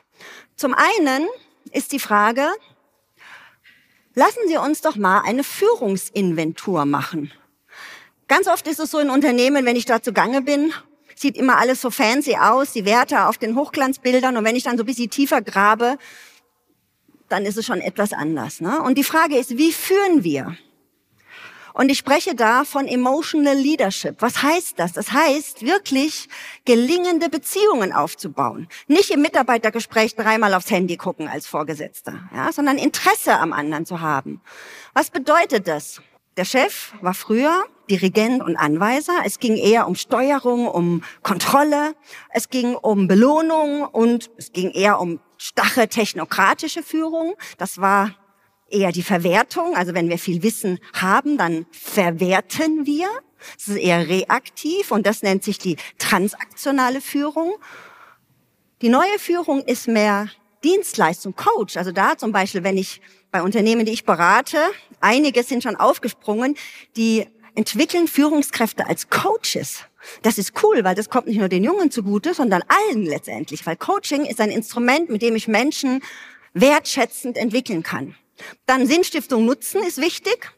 Zum 0.55 0.73
einen 0.73 1.27
ist 1.71 1.91
die 1.91 1.99
Frage, 1.99 2.47
lassen 4.15 4.47
Sie 4.47 4.57
uns 4.57 4.81
doch 4.81 4.95
mal 4.95 5.21
eine 5.21 5.43
Führungsinventur 5.43 6.85
machen. 6.85 7.31
Ganz 8.27 8.48
oft 8.48 8.67
ist 8.67 8.79
es 8.79 8.91
so 8.91 9.00
in 9.00 9.10
Unternehmen, 9.10 9.65
wenn 9.65 9.75
ich 9.75 9.86
da 9.86 10.01
zugange 10.01 10.41
bin, 10.41 10.74
sieht 11.15 11.38
immer 11.38 11.57
alles 11.57 11.81
so 11.81 11.89
fancy 11.89 12.36
aus, 12.36 12.74
die 12.74 12.86
Werte 12.86 13.27
auf 13.27 13.38
den 13.38 13.55
Hochglanzbildern. 13.55 14.36
Und 14.38 14.43
wenn 14.43 14.55
ich 14.55 14.63
dann 14.63 14.77
so 14.77 14.84
ein 14.84 14.88
bisschen 14.88 15.10
tiefer 15.10 15.41
grabe, 15.41 15.98
dann 17.29 17.46
ist 17.46 17.57
es 17.57 17.65
schon 17.65 17.81
etwas 17.81 18.13
anders. 18.13 18.62
Ne? 18.62 18.81
Und 18.81 18.98
die 18.98 19.03
Frage 19.03 19.38
ist, 19.38 19.57
wie 19.57 19.72
führen 19.72 20.24
wir? 20.24 20.57
Und 21.74 21.89
ich 21.89 22.00
spreche 22.00 22.34
da 22.34 22.65
von 22.65 22.88
Emotional 22.88 23.55
Leadership. 23.55 24.15
Was 24.19 24.41
heißt 24.41 24.79
das? 24.79 24.93
Das 24.93 25.12
heißt, 25.12 25.62
wirklich 25.62 26.27
gelingende 26.65 27.29
Beziehungen 27.29 27.93
aufzubauen. 27.93 28.67
Nicht 28.88 29.12
im 29.12 29.22
Mitarbeitergespräch 29.22 30.15
dreimal 30.15 30.55
aufs 30.55 30.72
Handy 30.72 30.98
gucken 30.98 31.27
als 31.27 31.46
Vorgesetzter, 31.46 32.27
ja, 32.34 32.51
sondern 32.51 32.79
Interesse 32.79 33.38
am 33.38 33.53
anderen 33.53 33.86
zu 33.86 34.01
haben. 34.01 34.41
Was 34.93 35.12
bedeutet 35.12 35.67
das? 35.67 36.01
Der 36.36 36.46
Chef 36.46 36.93
war 37.01 37.13
früher 37.13 37.65
Dirigent 37.89 38.41
und 38.41 38.56
Anweiser. 38.58 39.13
Es 39.25 39.39
ging 39.39 39.56
eher 39.56 39.88
um 39.88 39.96
Steuerung, 39.96 40.67
um 40.67 41.03
Kontrolle. 41.24 41.96
Es 42.34 42.50
ging 42.50 42.75
um 42.75 43.08
Belohnung 43.08 43.84
und 43.84 44.29
es 44.38 44.51
ging 44.51 44.72
eher 44.72 45.00
um 45.00 45.20
stache 45.38 45.88
technokratische 45.88 46.84
Führung. 46.84 47.36
Das 47.58 47.79
war 47.79 48.15
eher 48.70 48.91
die 48.91 49.03
Verwertung. 49.03 49.75
Also 49.75 49.94
wenn 49.94 50.10
wir 50.10 50.17
viel 50.17 50.44
Wissen 50.44 50.79
haben, 50.94 51.38
dann 51.38 51.65
verwerten 51.72 52.86
wir. 52.86 53.08
Das 53.56 53.67
ist 53.67 53.77
eher 53.77 54.08
reaktiv 54.08 54.91
und 54.91 55.06
das 55.06 55.22
nennt 55.22 55.44
sich 55.44 55.58
die 55.58 55.77
transaktionale 56.00 57.01
Führung. 57.01 57.53
Die 58.82 58.89
neue 58.89 59.20
Führung 59.20 59.62
ist 59.62 59.88
mehr 59.88 60.29
Dienstleistung, 60.63 61.36
Coach. 61.36 61.77
Also 61.77 61.91
da 61.91 62.17
zum 62.17 62.32
Beispiel, 62.32 62.63
wenn 62.63 62.77
ich 62.77 63.01
bei 63.32 63.41
Unternehmen, 63.41 63.86
die 63.86 63.91
ich 63.91 64.06
berate, 64.06 64.58
einige 65.00 65.44
sind 65.44 65.63
schon 65.63 65.75
aufgesprungen, 65.75 66.56
die 66.96 67.27
entwickeln 67.57 68.07
Führungskräfte 68.07 68.87
als 68.87 69.09
Coaches. 69.09 69.83
Das 70.21 70.37
ist 70.37 70.53
cool, 70.63 70.83
weil 70.83 70.95
das 70.95 71.09
kommt 71.09 71.27
nicht 71.27 71.39
nur 71.39 71.49
den 71.49 71.63
Jungen 71.63 71.91
zugute, 71.91 72.33
sondern 72.33 72.61
allen 72.67 73.03
letztendlich, 73.03 73.65
weil 73.65 73.75
Coaching 73.75 74.25
ist 74.25 74.39
ein 74.39 74.51
Instrument, 74.51 75.09
mit 75.09 75.21
dem 75.21 75.35
ich 75.35 75.47
Menschen 75.47 76.01
wertschätzend 76.53 77.37
entwickeln 77.37 77.83
kann. 77.83 78.15
Dann 78.67 78.85
Sinnstiftung 78.85 79.45
nutzen 79.45 79.83
ist 79.83 79.99
wichtig. 79.99 80.51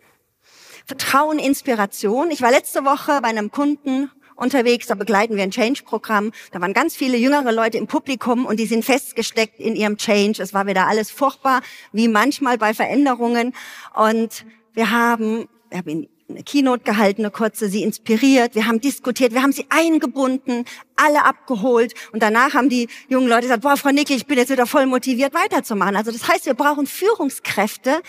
Vertrauen, 0.86 1.40
Inspiration. 1.40 2.32
Ich 2.32 2.42
war 2.42 2.52
letzte 2.52 2.84
Woche 2.84 3.22
bei 3.22 3.30
einem 3.30 3.52
Kunden 3.52 4.12
unterwegs, 4.36 4.88
da 4.88 4.96
begleiten 4.96 5.36
wir 5.36 5.44
ein 5.44 5.52
Change-Programm. 5.52 6.32
Da 6.52 6.62
waren 6.62 6.74
ganz 6.74 6.96
viele 6.96 7.18
jüngere 7.18 7.52
Leute 7.52 7.78
im 7.78 7.88
Publikum 7.88 8.46
und 8.46 8.60
die 8.60 8.66
sind 8.66 8.84
festgesteckt 8.84 9.60
in 9.60 9.76
ihrem 9.76 9.98
Change. 9.98 10.42
Es 10.42 10.54
war 10.54 10.66
wieder 10.68 10.88
alles 10.88 11.12
furchtbar, 11.12 11.62
wie 11.92 12.08
manchmal 12.08 12.58
bei 12.58 12.74
Veränderungen. 12.74 13.54
Und 13.94 14.46
wir 14.74 14.92
haben, 14.92 15.48
wir 15.70 15.80
haben 15.80 16.08
Keynote 16.46 16.84
gehalten, 16.84 17.22
eine 17.22 17.32
kurze, 17.32 17.70
sie 17.70 17.84
inspiriert, 17.84 18.56
wir 18.56 18.68
haben 18.68 18.82
diskutiert, 18.82 19.34
wir 19.34 19.42
haben 19.42 19.52
sie 19.52 19.66
eingebunden, 19.70 20.66
alle 20.96 21.26
abgeholt 21.26 21.94
und 22.12 22.22
danach 22.22 22.54
haben 22.54 22.70
die 22.70 22.88
jungen 23.08 23.28
Leute 23.28 23.44
gesagt, 23.44 23.64
boah, 23.64 23.78
Frau 23.78 23.90
Nickel, 23.90 24.16
ich 24.16 24.28
bin 24.28 24.38
jetzt 24.38 24.52
wieder 24.52 24.68
voll 24.68 24.86
motiviert 24.86 25.34
weiterzumachen. 25.34 25.96
Also 25.96 26.12
das 26.12 26.28
heißt, 26.28 26.46
wir 26.46 26.54
brauchen 26.54 26.88
Führungskräfte, 26.88 28.02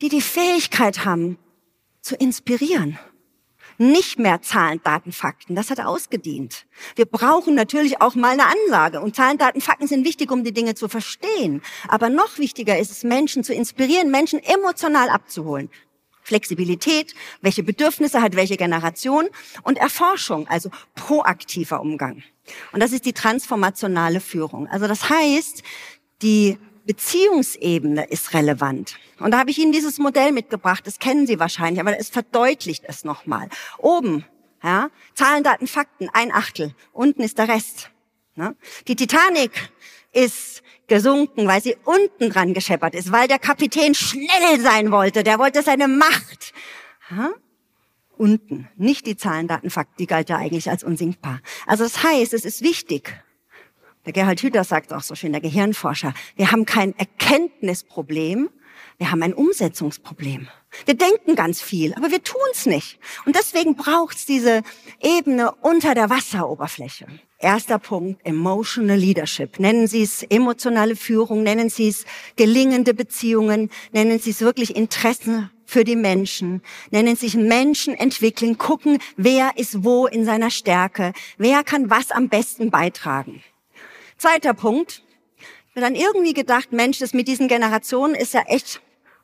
die 0.00 0.08
die 0.08 0.20
Fähigkeit 0.20 1.04
haben, 1.04 1.38
zu 2.00 2.14
inspirieren. 2.14 2.98
Nicht 3.78 4.18
mehr 4.18 4.40
Zahlen, 4.40 4.80
Daten, 4.82 5.12
Fakten. 5.12 5.54
Das 5.54 5.70
hat 5.70 5.80
ausgedient. 5.80 6.64
Wir 6.94 7.04
brauchen 7.04 7.54
natürlich 7.54 8.00
auch 8.00 8.14
mal 8.14 8.32
eine 8.32 8.46
Ansage. 8.46 9.02
Und 9.02 9.14
Zahlen, 9.14 9.36
Daten, 9.36 9.60
Fakten 9.60 9.86
sind 9.86 10.06
wichtig, 10.06 10.30
um 10.30 10.44
die 10.44 10.52
Dinge 10.52 10.74
zu 10.74 10.88
verstehen. 10.88 11.60
Aber 11.88 12.08
noch 12.08 12.38
wichtiger 12.38 12.78
ist 12.78 12.90
es, 12.90 13.04
Menschen 13.04 13.44
zu 13.44 13.52
inspirieren, 13.52 14.10
Menschen 14.10 14.42
emotional 14.42 15.10
abzuholen. 15.10 15.68
Flexibilität, 16.26 17.14
welche 17.40 17.62
Bedürfnisse 17.62 18.20
hat 18.20 18.34
welche 18.34 18.56
Generation 18.56 19.28
und 19.62 19.78
Erforschung, 19.78 20.48
also 20.48 20.70
proaktiver 20.96 21.80
Umgang. 21.80 22.24
Und 22.72 22.82
das 22.82 22.90
ist 22.90 23.04
die 23.04 23.12
transformationale 23.12 24.20
Führung. 24.20 24.66
Also 24.66 24.88
das 24.88 25.08
heißt, 25.08 25.62
die 26.22 26.58
Beziehungsebene 26.84 28.08
ist 28.08 28.34
relevant. 28.34 28.96
Und 29.20 29.30
da 29.30 29.38
habe 29.38 29.50
ich 29.50 29.58
Ihnen 29.58 29.70
dieses 29.70 29.98
Modell 29.98 30.32
mitgebracht. 30.32 30.84
Das 30.84 30.98
kennen 30.98 31.28
Sie 31.28 31.38
wahrscheinlich, 31.38 31.80
aber 31.80 31.96
es 31.96 32.08
verdeutlicht 32.08 32.84
es 32.88 33.04
nochmal. 33.04 33.48
Oben, 33.78 34.24
ja, 34.64 34.90
Zahlen, 35.14 35.44
Daten, 35.44 35.68
Fakten, 35.68 36.08
ein 36.12 36.32
Achtel. 36.32 36.74
Unten 36.92 37.22
ist 37.22 37.38
der 37.38 37.48
Rest. 37.48 37.90
Ne? 38.34 38.56
Die 38.88 38.96
Titanic 38.96 39.70
ist 40.16 40.62
gesunken, 40.86 41.46
weil 41.46 41.62
sie 41.62 41.76
unten 41.84 42.30
dran 42.30 42.54
gescheppert 42.54 42.94
ist, 42.94 43.12
weil 43.12 43.28
der 43.28 43.38
Kapitän 43.38 43.94
schnell 43.94 44.60
sein 44.60 44.90
wollte. 44.90 45.22
Der 45.22 45.38
wollte 45.38 45.62
seine 45.62 45.88
Macht. 45.88 46.52
Ja? 47.10 47.30
Unten, 48.16 48.68
nicht 48.76 49.06
die 49.06 49.16
Zahlen, 49.16 49.46
Daten, 49.46 49.68
Fakten, 49.68 49.96
die 49.98 50.06
galt 50.06 50.30
ja 50.30 50.38
eigentlich 50.38 50.70
als 50.70 50.82
unsinkbar. 50.82 51.40
Also 51.66 51.84
das 51.84 52.02
heißt, 52.02 52.32
es 52.32 52.46
ist 52.46 52.62
wichtig, 52.62 53.14
der 54.06 54.12
Gerhard 54.12 54.40
Hüther 54.40 54.64
sagt 54.64 54.92
auch 54.92 55.02
so 55.02 55.14
schön, 55.14 55.32
der 55.32 55.42
Gehirnforscher, 55.42 56.14
wir 56.36 56.50
haben 56.50 56.64
kein 56.64 56.96
Erkenntnisproblem, 56.96 58.48
wir 58.98 59.10
haben 59.10 59.22
ein 59.22 59.34
Umsetzungsproblem. 59.34 60.48
Wir 60.84 60.94
denken 60.94 61.34
ganz 61.34 61.60
viel, 61.60 61.94
aber 61.94 62.10
wir 62.10 62.22
tun 62.22 62.40
es 62.52 62.66
nicht. 62.66 62.98
Und 63.24 63.36
deswegen 63.36 63.76
braucht 63.76 64.16
es 64.16 64.26
diese 64.26 64.62
Ebene 65.02 65.52
unter 65.62 65.94
der 65.94 66.10
Wasseroberfläche. 66.10 67.06
Erster 67.38 67.78
Punkt, 67.78 68.24
Emotional 68.24 68.96
Leadership. 68.96 69.58
Nennen 69.58 69.86
Sie 69.86 70.02
es 70.02 70.22
emotionale 70.22 70.96
Führung, 70.96 71.42
nennen 71.42 71.68
Sie 71.68 71.88
es 71.88 72.04
gelingende 72.36 72.94
Beziehungen, 72.94 73.70
nennen 73.92 74.18
Sie 74.18 74.30
es 74.30 74.40
wirklich 74.40 74.74
Interessen 74.74 75.50
für 75.66 75.84
die 75.84 75.96
Menschen, 75.96 76.62
nennen 76.90 77.16
sich 77.16 77.34
Menschen 77.34 77.94
entwickeln, 77.94 78.56
gucken, 78.56 78.98
wer 79.16 79.56
ist 79.56 79.84
wo 79.84 80.06
in 80.06 80.24
seiner 80.24 80.50
Stärke, 80.50 81.12
wer 81.36 81.64
kann 81.64 81.90
was 81.90 82.10
am 82.10 82.28
besten 82.28 82.70
beitragen. 82.70 83.42
Zweiter 84.16 84.54
Punkt. 84.54 85.02
Habe 85.76 85.84
dann 85.84 85.94
irgendwie 85.94 86.32
gedacht, 86.32 86.72
Mensch, 86.72 87.00
das 87.00 87.12
mit 87.12 87.28
diesen 87.28 87.48
Generationen 87.48 88.14
ist 88.14 88.32
ja 88.32 88.40
echt 88.46 88.80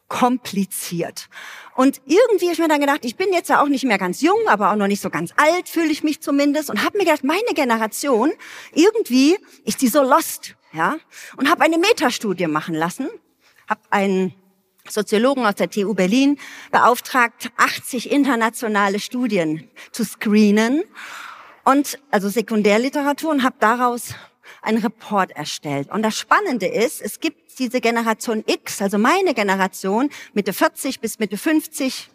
kompliziert. 0.08 1.30
Und 1.76 2.02
irgendwie 2.04 2.44
habe 2.44 2.52
ich 2.52 2.58
mir 2.58 2.68
dann 2.68 2.80
gedacht, 2.80 3.06
ich 3.06 3.16
bin 3.16 3.32
jetzt 3.32 3.48
ja 3.48 3.62
auch 3.62 3.68
nicht 3.68 3.84
mehr 3.84 3.96
ganz 3.96 4.20
jung, 4.20 4.36
aber 4.48 4.70
auch 4.70 4.76
noch 4.76 4.86
nicht 4.86 5.00
so 5.00 5.08
ganz 5.08 5.32
alt, 5.38 5.66
fühle 5.66 5.90
ich 5.90 6.02
mich 6.02 6.20
zumindest. 6.20 6.68
Und 6.68 6.84
habe 6.84 6.98
mir 6.98 7.06
gedacht, 7.06 7.24
meine 7.24 7.54
Generation, 7.54 8.32
irgendwie 8.74 9.38
ist 9.64 9.80
die 9.80 9.88
so 9.88 10.02
lost. 10.02 10.54
ja, 10.74 10.98
Und 11.38 11.50
habe 11.50 11.62
eine 11.62 11.78
Metastudie 11.78 12.48
machen 12.48 12.74
lassen. 12.74 13.08
Habe 13.66 13.80
einen 13.88 14.34
Soziologen 14.86 15.46
aus 15.46 15.54
der 15.54 15.70
TU 15.70 15.94
Berlin 15.94 16.38
beauftragt, 16.70 17.50
80 17.56 18.10
internationale 18.10 19.00
Studien 19.00 19.70
zu 19.90 20.04
screenen. 20.04 20.82
Und 21.64 21.98
also 22.10 22.28
Sekundärliteratur 22.28 23.30
und 23.30 23.42
habe 23.42 23.56
daraus 23.58 24.14
einen 24.60 24.78
Report 24.78 25.30
erstellt. 25.32 25.90
Und 25.90 26.02
das 26.02 26.18
Spannende 26.18 26.66
ist, 26.66 27.00
es 27.00 27.20
gibt 27.20 27.58
diese 27.58 27.80
Generation 27.80 28.44
X, 28.46 28.82
also 28.82 28.98
meine 28.98 29.34
Generation, 29.34 30.10
Mitte 30.32 30.52
40 30.52 31.00
bis 31.00 31.18
Mitte 31.18 31.36
50, 31.36 32.10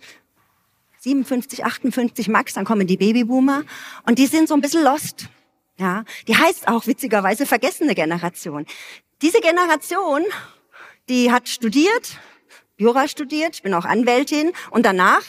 57, 1.00 1.64
58 1.64 2.28
Max, 2.28 2.54
dann 2.54 2.66
kommen 2.66 2.88
die 2.88 2.98
Babyboomer 2.98 3.64
und 4.06 4.20
die 4.20 4.26
sind 4.28 4.50
so 4.50 4.56
ein 4.56 4.62
bisschen 4.62 4.84
lost. 4.84 5.30
Ja, 5.80 6.06
die 6.28 6.36
heißt 6.36 6.68
auch 6.68 6.88
witzigerweise 6.88 7.46
vergessene 7.46 7.94
Generation. 7.94 8.66
Diese 9.22 9.40
Generation, 9.42 10.24
die 11.08 11.32
hat 11.32 11.48
studiert, 11.48 12.20
Jura 12.78 13.08
studiert, 13.08 13.56
ich 13.56 13.62
bin 13.64 13.74
auch 13.74 13.86
Anwältin 13.86 14.52
und 14.72 14.86
danach, 14.86 15.22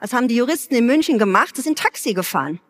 was 0.00 0.12
haben 0.12 0.26
die 0.28 0.36
Juristen 0.36 0.74
in 0.74 0.86
München 0.86 1.18
gemacht? 1.18 1.56
Sie 1.56 1.62
sind 1.62 1.78
Taxi 1.78 2.14
gefahren. 2.14 2.60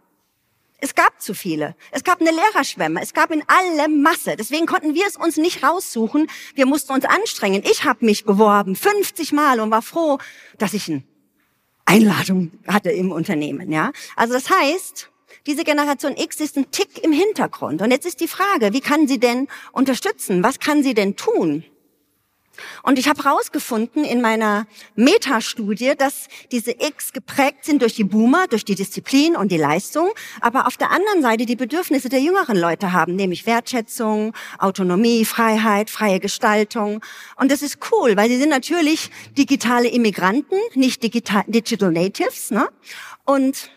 Es 0.85 0.97
gab 0.97 1.23
zu 1.23 1.33
viele. 1.33 1.77
Es 1.93 2.03
gab 2.03 2.21
eine 2.21 2.33
Lehrerschwemme. 2.33 3.01
Es 3.01 3.15
gab 3.15 3.31
in 3.31 3.45
allem 3.47 4.03
Masse. 4.03 4.35
Deswegen 4.37 4.67
konnten 4.67 4.97
wir 4.97 5.07
es 5.07 5.17
uns 5.17 5.37
nicht 5.37 5.63
raussuchen. 5.63 6.27
Wir 6.57 6.67
mussten 6.67 6.93
uns 6.93 7.05
anstrengen. 7.05 7.63
Ich 7.65 7.85
habe 7.85 8.05
mich 8.05 8.25
beworben 8.25 8.75
50 8.75 9.31
Mal 9.31 9.61
und 9.61 9.71
war 9.71 9.83
froh, 9.83 10.19
dass 10.59 10.75
ich 10.75 10.89
eine 10.89 11.05
Einladung 11.85 12.51
hatte 12.67 12.91
im 12.91 13.13
Unternehmen. 13.13 13.71
Ja, 13.71 13.93
also 14.17 14.35
das 14.35 14.51
heißt, 14.51 15.09
diese 15.47 15.63
Generation 15.63 16.17
X 16.17 16.41
ist 16.41 16.57
ein 16.57 16.69
Tick 16.73 17.05
im 17.05 17.13
Hintergrund. 17.13 17.81
Und 17.81 17.93
jetzt 17.93 18.05
ist 18.05 18.19
die 18.19 18.27
Frage, 18.27 18.73
wie 18.73 18.81
kann 18.81 19.07
sie 19.07 19.21
denn 19.21 19.47
unterstützen? 19.71 20.43
Was 20.43 20.59
kann 20.59 20.83
sie 20.83 20.95
denn 20.95 21.15
tun? 21.15 21.63
Und 22.83 22.99
ich 22.99 23.09
habe 23.09 23.23
herausgefunden 23.23 24.05
in 24.05 24.21
meiner 24.21 24.67
Metastudie, 24.95 25.95
dass 25.97 26.29
diese 26.51 26.73
X 26.73 27.13
geprägt 27.13 27.65
sind 27.65 27.83
durch 27.83 27.95
die 27.95 28.05
Boomer, 28.05 28.47
durch 28.49 28.65
die 28.65 28.75
Disziplin 28.75 29.37
und 29.37 29.51
die 29.51 29.57
Leistung, 29.57 30.11
aber 30.41 30.67
auf 30.67 30.77
der 30.77 30.91
anderen 30.91 31.23
Seite 31.23 31.47
die 31.47 31.57
Bedürfnisse 31.57 32.09
der 32.09 32.21
jüngeren 32.21 32.57
Leute 32.57 32.93
haben, 32.93 33.17
nämlich 33.17 33.47
Wertschätzung, 33.47 34.35
Autonomie, 34.59 35.25
Freiheit, 35.25 35.91
freie 35.91 36.21
Gestaltung. 36.21 37.03
Und 37.37 37.51
das 37.51 37.63
ist 37.63 37.79
cool, 37.91 38.17
weil 38.17 38.29
sie 38.29 38.39
sind 38.39 38.51
natürlich 38.51 39.11
digitale 39.37 39.89
Immigranten, 39.89 40.57
nicht 40.75 41.03
digital, 41.03 41.45
Digital 41.47 41.93
Natives. 41.93 42.51
Ne? 42.51 42.69
Und 43.25 43.71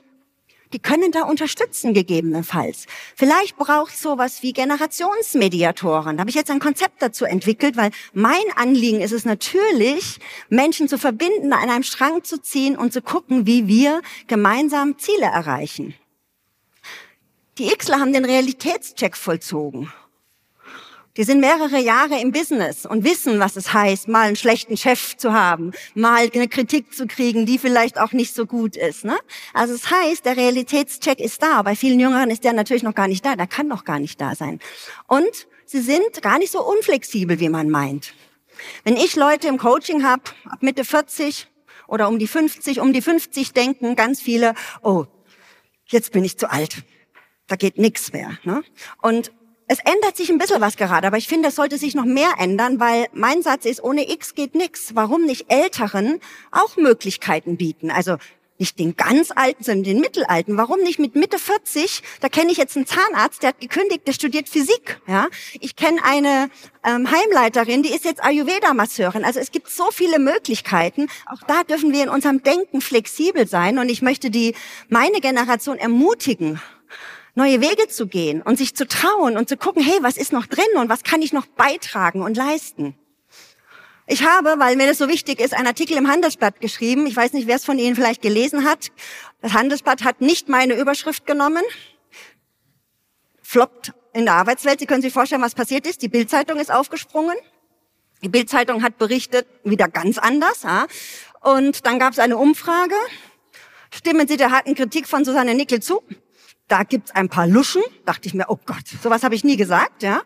die 0.75 0.79
können 0.79 1.13
da 1.13 1.21
unterstützen 1.21 1.93
gegebenenfalls. 1.93 2.85
Vielleicht 3.15 3.55
braucht 3.55 3.93
es 3.93 4.01
sowas 4.01 4.43
wie 4.43 4.51
Generationsmediatoren. 4.51 6.17
Da 6.17 6.19
habe 6.19 6.29
ich 6.29 6.35
jetzt 6.35 6.51
ein 6.51 6.59
Konzept 6.59 7.01
dazu 7.01 7.23
entwickelt, 7.23 7.77
weil 7.77 7.91
mein 8.11 8.43
Anliegen 8.57 8.99
ist 8.99 9.13
es 9.13 9.23
natürlich, 9.23 10.19
Menschen 10.49 10.89
zu 10.89 10.97
verbinden, 10.97 11.53
an 11.53 11.69
einem 11.69 11.83
Strang 11.83 12.25
zu 12.25 12.41
ziehen 12.41 12.77
und 12.77 12.91
zu 12.91 13.01
gucken, 13.01 13.47
wie 13.47 13.69
wir 13.69 14.01
gemeinsam 14.27 14.97
Ziele 14.97 15.27
erreichen. 15.27 15.93
Die 17.57 17.69
Xler 17.69 18.01
haben 18.01 18.11
den 18.11 18.25
Realitätscheck 18.25 19.15
vollzogen. 19.15 19.93
Die 21.17 21.23
sind 21.23 21.39
mehrere 21.39 21.79
Jahre 21.79 22.19
im 22.19 22.31
Business 22.31 22.85
und 22.85 23.05
wissen, 23.05 23.39
was 23.39 23.55
es 23.55 23.73
heißt, 23.73 24.09
mal 24.09 24.27
einen 24.27 24.35
schlechten 24.35 24.75
Chef 24.75 25.15
zu 25.15 25.33
haben, 25.33 25.71
mal 25.93 26.29
eine 26.33 26.49
Kritik 26.49 26.93
zu 26.93 27.07
kriegen, 27.07 27.45
die 27.45 27.57
vielleicht 27.57 27.99
auch 27.99 28.11
nicht 28.11 28.33
so 28.33 28.45
gut 28.45 28.75
ist. 28.75 29.05
Ne? 29.05 29.17
Also 29.53 29.73
es 29.73 29.83
das 29.83 29.91
heißt, 29.91 30.25
der 30.25 30.35
Realitätscheck 30.35 31.19
ist 31.19 31.41
da. 31.41 31.61
Bei 31.61 31.75
vielen 31.75 31.99
Jüngeren 31.99 32.29
ist 32.29 32.43
der 32.43 32.53
natürlich 32.53 32.83
noch 32.83 32.95
gar 32.95 33.07
nicht 33.07 33.25
da. 33.25 33.35
Der 33.35 33.47
kann 33.47 33.67
noch 33.67 33.85
gar 33.85 33.99
nicht 33.99 34.19
da 34.19 34.35
sein. 34.35 34.59
Und 35.07 35.47
sie 35.65 35.81
sind 35.81 36.21
gar 36.21 36.37
nicht 36.37 36.51
so 36.51 36.61
unflexibel, 36.61 37.39
wie 37.39 37.49
man 37.49 37.69
meint. 37.69 38.13
Wenn 38.83 38.97
ich 38.97 39.15
Leute 39.15 39.47
im 39.47 39.57
Coaching 39.57 40.03
habe, 40.03 40.23
ab 40.49 40.61
Mitte 40.61 40.83
40, 40.83 41.47
oder 41.87 42.07
um 42.07 42.19
die 42.19 42.27
50, 42.27 42.79
um 42.79 42.93
die 42.93 43.01
50 43.01 43.53
denken 43.53 43.95
ganz 43.95 44.21
viele, 44.21 44.53
oh, 44.81 45.05
jetzt 45.87 46.11
bin 46.11 46.23
ich 46.23 46.37
zu 46.37 46.49
alt. 46.49 46.83
Da 47.47 47.55
geht 47.55 47.77
nichts 47.77 48.11
mehr. 48.11 48.37
Ne? 48.43 48.63
Und 49.01 49.31
es 49.67 49.79
ändert 49.79 50.15
sich 50.15 50.29
ein 50.29 50.37
bisschen 50.37 50.61
was 50.61 50.77
gerade, 50.77 51.07
aber 51.07 51.17
ich 51.17 51.27
finde, 51.27 51.49
es 51.49 51.55
sollte 51.55 51.77
sich 51.77 51.95
noch 51.95 52.05
mehr 52.05 52.35
ändern, 52.37 52.79
weil 52.79 53.07
mein 53.13 53.41
Satz 53.41 53.65
ist, 53.65 53.83
ohne 53.83 54.11
X 54.11 54.35
geht 54.35 54.53
nichts. 54.53 54.95
Warum 54.95 55.25
nicht 55.25 55.51
Älteren 55.51 56.19
auch 56.51 56.77
Möglichkeiten 56.77 57.57
bieten? 57.57 57.89
Also 57.89 58.17
nicht 58.57 58.79
den 58.79 58.95
ganz 58.95 59.31
Alten, 59.35 59.63
sondern 59.63 59.83
den 59.83 59.99
Mittelalten. 59.99 60.57
Warum 60.57 60.79
nicht 60.81 60.99
mit 60.99 61.15
Mitte 61.15 61.39
40? 61.39 62.01
Da 62.21 62.29
kenne 62.29 62.51
ich 62.51 62.57
jetzt 62.57 62.77
einen 62.77 62.85
Zahnarzt, 62.85 63.43
der 63.43 63.49
hat 63.49 63.59
gekündigt, 63.59 64.07
der 64.07 64.13
studiert 64.13 64.47
Physik. 64.47 65.01
Ja, 65.07 65.27
ich 65.59 65.75
kenne 65.75 66.01
eine 66.03 66.49
ähm, 66.85 67.09
Heimleiterin, 67.11 67.83
die 67.83 67.93
ist 67.93 68.05
jetzt 68.05 68.23
Ayurveda-Masseurin. 68.23 69.25
Also 69.25 69.39
es 69.39 69.51
gibt 69.51 69.69
so 69.69 69.91
viele 69.91 70.19
Möglichkeiten. 70.19 71.07
Auch 71.25 71.41
da 71.47 71.63
dürfen 71.63 71.91
wir 71.91 72.03
in 72.03 72.09
unserem 72.09 72.43
Denken 72.43 72.79
flexibel 72.81 73.47
sein. 73.47 73.77
Und 73.77 73.89
ich 73.89 74.01
möchte 74.01 74.29
die 74.29 74.55
meine 74.87 75.19
Generation 75.19 75.77
ermutigen, 75.77 76.61
neue 77.35 77.61
Wege 77.61 77.87
zu 77.87 78.07
gehen 78.07 78.41
und 78.41 78.57
sich 78.57 78.75
zu 78.75 78.87
trauen 78.87 79.37
und 79.37 79.47
zu 79.47 79.57
gucken, 79.57 79.83
hey, 79.83 79.97
was 80.01 80.17
ist 80.17 80.33
noch 80.33 80.47
drin 80.47 80.65
und 80.75 80.89
was 80.89 81.03
kann 81.03 81.21
ich 81.21 81.33
noch 81.33 81.45
beitragen 81.45 82.21
und 82.21 82.35
leisten. 82.35 82.95
Ich 84.07 84.23
habe, 84.23 84.55
weil 84.57 84.75
mir 84.75 84.87
das 84.87 84.99
so 84.99 85.07
wichtig 85.07 85.39
ist, 85.39 85.53
einen 85.53 85.67
Artikel 85.67 85.97
im 85.97 86.07
Handelsblatt 86.07 86.61
geschrieben. 86.61 87.07
Ich 87.07 87.15
weiß 87.15 87.33
nicht, 87.33 87.47
wer 87.47 87.55
es 87.55 87.65
von 87.65 87.79
Ihnen 87.79 87.95
vielleicht 87.95 88.21
gelesen 88.21 88.63
hat. 88.63 88.91
Das 89.41 89.53
Handelsblatt 89.53 90.03
hat 90.03 90.21
nicht 90.21 90.47
meine 90.47 90.75
Überschrift 90.75 91.25
genommen. 91.25 91.63
Floppt 93.41 93.93
in 94.13 94.25
der 94.25 94.35
Arbeitswelt. 94.35 94.79
Sie 94.79 94.85
können 94.85 95.01
sich 95.01 95.11
vorstellen, 95.11 95.41
was 95.41 95.55
passiert 95.55 95.87
ist. 95.87 96.03
Die 96.03 96.07
Bildzeitung 96.07 96.59
ist 96.59 96.71
aufgesprungen. 96.71 97.35
Die 98.21 98.29
Bildzeitung 98.29 98.83
hat 98.83 98.97
berichtet 98.97 99.47
wieder 99.63 99.87
ganz 99.87 100.19
anders. 100.19 100.63
Ja. 100.63 100.85
Und 101.41 101.85
dann 101.87 101.97
gab 101.97 102.13
es 102.13 102.19
eine 102.19 102.37
Umfrage. 102.37 102.95
Stimmen 103.91 104.27
Sie 104.27 104.37
der 104.37 104.51
harten 104.51 104.75
Kritik 104.75 105.07
von 105.07 105.25
Susanne 105.25 105.55
Nickel 105.55 105.81
zu? 105.81 106.03
Da 106.67 106.83
gibt's 106.83 107.11
ein 107.11 107.29
paar 107.29 107.47
Luschen. 107.47 107.83
Dachte 108.05 108.27
ich 108.27 108.33
mir, 108.33 108.45
oh 108.49 108.59
Gott, 108.65 108.87
sowas 109.01 109.23
habe 109.23 109.35
ich 109.35 109.43
nie 109.43 109.57
gesagt. 109.57 110.03
Ja. 110.03 110.21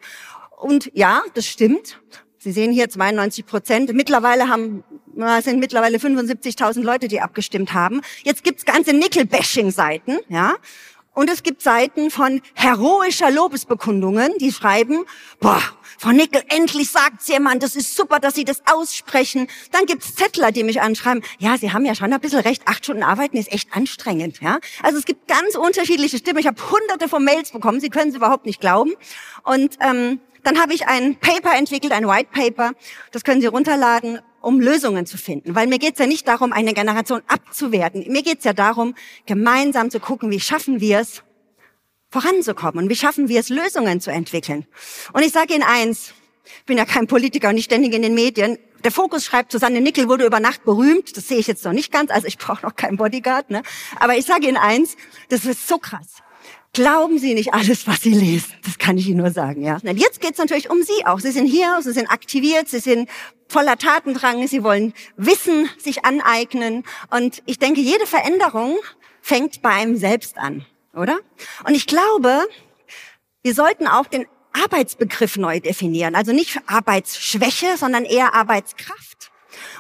Und 0.58 0.92
ja, 0.94 1.22
das 1.34 1.46
stimmt. 1.46 2.00
Sie 2.38 2.54
sehen 2.54 2.72
hier 2.72 2.90
92 2.90 3.46
Prozent. 3.46 3.94
Mittlerweile 3.94 4.48
haben, 4.48 4.84
na, 5.14 5.42
sind 5.42 5.60
mittlerweile 5.60 5.98
75.000 5.98 6.82
Leute, 6.84 7.10
die 7.10 7.20
abgestimmt 7.20 7.74
haben. 7.74 8.02
Jetzt 8.24 8.46
gibt's 8.46 8.64
ganze 8.64 8.94
Nickel-Bashing-Seiten, 8.94 10.20
ja. 10.30 10.56
Und 11.20 11.30
es 11.30 11.44
gibt 11.44 11.62
Seiten 11.62 12.12
von 12.12 12.42
heroischer 12.54 13.30
Lobesbekundungen, 13.30 14.32
die 14.40 14.54
schreiben, 14.54 15.04
boah, 15.42 15.62
Frau 15.98 16.12
Nickel, 16.12 16.42
endlich 16.48 16.92
sagt's 16.92 17.28
jemand, 17.28 17.62
das 17.62 17.76
ist 17.76 17.94
super, 17.94 18.20
dass 18.22 18.36
Sie 18.36 18.46
das 18.46 18.62
aussprechen. 18.72 19.48
Dann 19.74 19.86
gibt's 19.86 20.16
Zettler, 20.16 20.54
die 20.54 20.64
mich 20.64 20.80
anschreiben, 20.80 21.22
ja, 21.38 21.58
Sie 21.58 21.74
haben 21.74 21.84
ja 21.84 21.94
schon 21.94 22.14
ein 22.14 22.22
bisschen 22.22 22.40
recht, 22.40 22.62
acht 22.70 22.86
Stunden 22.86 23.04
arbeiten 23.04 23.36
ist 23.36 23.52
echt 23.52 23.76
anstrengend, 23.76 24.40
ja. 24.40 24.60
Also 24.82 24.98
es 24.98 25.04
gibt 25.04 25.28
ganz 25.28 25.56
unterschiedliche 25.56 26.20
Stimmen. 26.20 26.40
Ich 26.40 26.48
habe 26.48 26.62
hunderte 26.72 27.10
von 27.10 27.22
Mails 27.22 27.52
bekommen, 27.52 27.82
Sie 27.82 27.90
können 27.90 28.12
es 28.12 28.16
überhaupt 28.16 28.46
nicht 28.46 28.62
glauben. 28.62 28.94
Und 29.44 29.76
ähm, 29.82 30.22
dann 30.44 30.60
habe 30.60 30.74
ich 30.74 30.88
ein 30.88 31.16
Paper 31.16 31.56
entwickelt, 31.56 31.92
ein 31.94 32.08
White 32.08 32.30
Paper. 32.32 32.74
Das 33.12 33.24
können 33.24 33.42
Sie 33.42 33.48
runterladen, 33.48 34.20
um 34.42 34.60
Lösungen 34.60 35.06
zu 35.06 35.18
finden. 35.18 35.56
Weil 35.56 35.68
mir 35.68 35.80
geht 35.80 35.94
es 35.94 36.00
ja 36.00 36.08
nicht 36.08 36.28
darum, 36.28 36.54
eine 36.54 36.74
Generation 36.74 37.22
abzuwerten. 37.28 38.06
Mir 38.08 38.24
geht 38.24 38.40
es 38.40 38.46
ja 38.46 38.54
darum, 38.54 38.96
gemeinsam 39.26 39.90
zu 39.90 40.00
gucken, 40.00 40.32
wie 40.32 40.40
schaffen 40.40 40.80
wir 40.80 41.00
es, 41.00 41.24
voranzukommen 42.10 42.86
und 42.86 42.90
wie 42.90 42.96
schaffen 42.96 43.30
wir 43.30 43.40
es, 43.40 43.50
Lösungen 43.50 44.02
zu 44.02 44.12
entwickeln. 44.12 44.66
Und 45.14 45.24
ich 45.24 45.32
sage 45.32 45.54
Ihnen 45.54 45.64
eins, 45.64 46.14
ich 46.46 46.66
bin 46.66 46.78
ja 46.78 46.86
kein 46.86 47.08
Politiker 47.08 47.50
und 47.50 47.56
nicht 47.56 47.66
ständig 47.66 47.94
in 47.94 48.02
den 48.02 48.16
Medien. 48.16 48.58
Der 48.84 48.92
Fokus 48.92 49.26
schreibt, 49.26 49.52
Susanne 49.52 49.82
Nickel 49.82 50.08
wurde 50.08 50.26
über 50.26 50.40
Nacht 50.40 50.64
berühmt. 50.64 51.16
Das 51.16 51.28
sehe 51.28 51.38
ich 51.38 51.48
jetzt 51.48 51.66
noch 51.66 51.74
nicht 51.74 51.92
ganz, 51.92 52.10
also 52.10 52.28
ich 52.28 52.38
brauche 52.38 52.66
noch 52.66 52.76
keinen 52.76 52.98
Bodyguard. 52.98 53.52
Ne? 53.52 53.62
Aber 54.00 54.18
ich 54.18 54.26
sage 54.26 54.48
Ihnen 54.48 54.58
eins, 54.58 54.96
das 55.30 55.46
ist 55.46 55.68
so 55.68 55.78
krass. 55.78 56.24
Glauben 56.74 57.18
Sie 57.18 57.34
nicht 57.34 57.54
alles, 57.54 57.88
was 57.88 58.02
Sie 58.02 58.14
lesen. 58.14 58.54
Das 58.64 58.78
kann 58.78 58.98
ich 58.98 59.08
Ihnen 59.08 59.18
nur 59.18 59.32
sagen, 59.32 59.64
ja. 59.64 59.80
Und 59.84 59.98
jetzt 59.98 60.22
geht 60.22 60.34
es 60.34 60.38
natürlich 60.38 60.70
um 60.70 60.84
Sie 60.84 61.06
auch. 61.06 61.20
Sie 61.20 61.32
sind 61.32 61.48
hier, 61.48 61.80
Sie 61.82 61.92
sind 61.92 62.10
aktiviert, 62.10 62.70
Sie 62.70 62.80
sind 62.80 63.10
voller 63.48 63.78
Tatendrang, 63.78 64.48
Sie 64.48 64.64
wollen 64.64 64.94
Wissen 65.18 65.70
sich 65.80 66.06
aneignen. 66.06 66.84
Und 67.10 67.42
ich 67.48 67.58
denke, 67.58 67.82
jede 67.82 68.06
Veränderung 68.06 68.78
fängt 69.22 69.62
bei 69.62 69.70
einem 69.70 69.96
selbst 69.96 70.38
an, 70.38 70.66
oder? 70.94 71.20
Und 71.66 71.74
ich 71.74 71.88
glaube, 71.88 72.48
wir 73.42 73.54
sollten 73.56 73.88
auch 73.88 74.06
den 74.06 74.28
Arbeitsbegriff 74.54 75.38
neu 75.38 75.60
definieren. 75.60 76.16
Also 76.16 76.34
nicht 76.34 76.60
Arbeitsschwäche, 76.68 77.78
sondern 77.78 78.06
eher 78.06 78.36
Arbeitskraft 78.36 79.32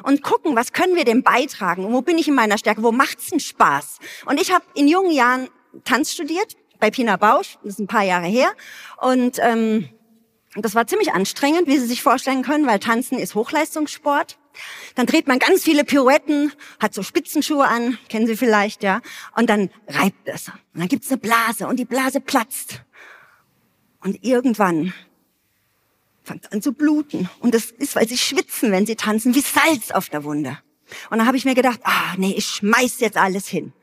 und 0.03 0.23
gucken, 0.23 0.55
was 0.55 0.73
können 0.73 0.95
wir 0.95 1.05
dem 1.05 1.23
beitragen? 1.23 1.91
Wo 1.91 2.01
bin 2.01 2.17
ich 2.17 2.27
in 2.27 2.35
meiner 2.35 2.57
Stärke? 2.57 2.83
Wo 2.83 2.91
macht's 2.91 3.27
denn 3.27 3.39
Spaß? 3.39 3.99
Und 4.25 4.41
ich 4.41 4.51
habe 4.51 4.65
in 4.75 4.87
jungen 4.87 5.11
Jahren 5.11 5.49
Tanz 5.83 6.13
studiert 6.13 6.55
bei 6.79 6.91
Pina 6.91 7.17
Bausch, 7.17 7.57
das 7.63 7.73
ist 7.73 7.79
ein 7.79 7.87
paar 7.87 8.03
Jahre 8.03 8.27
her. 8.27 8.51
Und 9.01 9.37
ähm, 9.39 9.89
das 10.55 10.75
war 10.75 10.87
ziemlich 10.87 11.13
anstrengend, 11.13 11.67
wie 11.67 11.77
Sie 11.77 11.85
sich 11.85 12.01
vorstellen 12.01 12.41
können, 12.41 12.65
weil 12.65 12.79
Tanzen 12.79 13.19
ist 13.19 13.35
Hochleistungssport. 13.35 14.37
Dann 14.95 15.05
dreht 15.05 15.27
man 15.27 15.39
ganz 15.39 15.63
viele 15.63 15.83
Pirouetten, 15.83 16.51
hat 16.79 16.93
so 16.93 17.03
Spitzenschuhe 17.03 17.67
an, 17.67 17.97
kennen 18.09 18.25
Sie 18.25 18.35
vielleicht, 18.35 18.81
ja. 18.83 19.01
Und 19.35 19.49
dann 19.49 19.69
reibt 19.87 20.27
es. 20.27 20.47
Und 20.47 20.79
dann 20.79 20.87
gibt's 20.87 21.11
eine 21.11 21.19
Blase 21.19 21.67
und 21.67 21.77
die 21.77 21.85
Blase 21.85 22.19
platzt. 22.19 22.81
Und 24.01 24.23
irgendwann 24.23 24.93
fängt 26.23 26.51
an 26.51 26.61
zu 26.61 26.73
bluten. 26.73 27.29
Und 27.39 27.53
das 27.53 27.71
ist, 27.71 27.95
weil 27.95 28.07
Sie 28.07 28.17
schwitzen, 28.17 28.71
wenn 28.71 28.85
Sie 28.85 28.95
tanzen, 28.95 29.35
wie 29.35 29.41
Salz 29.41 29.91
auf 29.91 30.09
der 30.09 30.23
Wunde. 30.23 30.57
Und 31.11 31.19
dann 31.19 31.27
habe 31.27 31.37
ich 31.37 31.45
mir 31.45 31.55
gedacht, 31.55 31.79
ah, 31.83 32.15
nee, 32.17 32.33
ich 32.35 32.47
schmeiß 32.47 32.99
jetzt 33.01 33.17
alles 33.17 33.47
hin. 33.47 33.73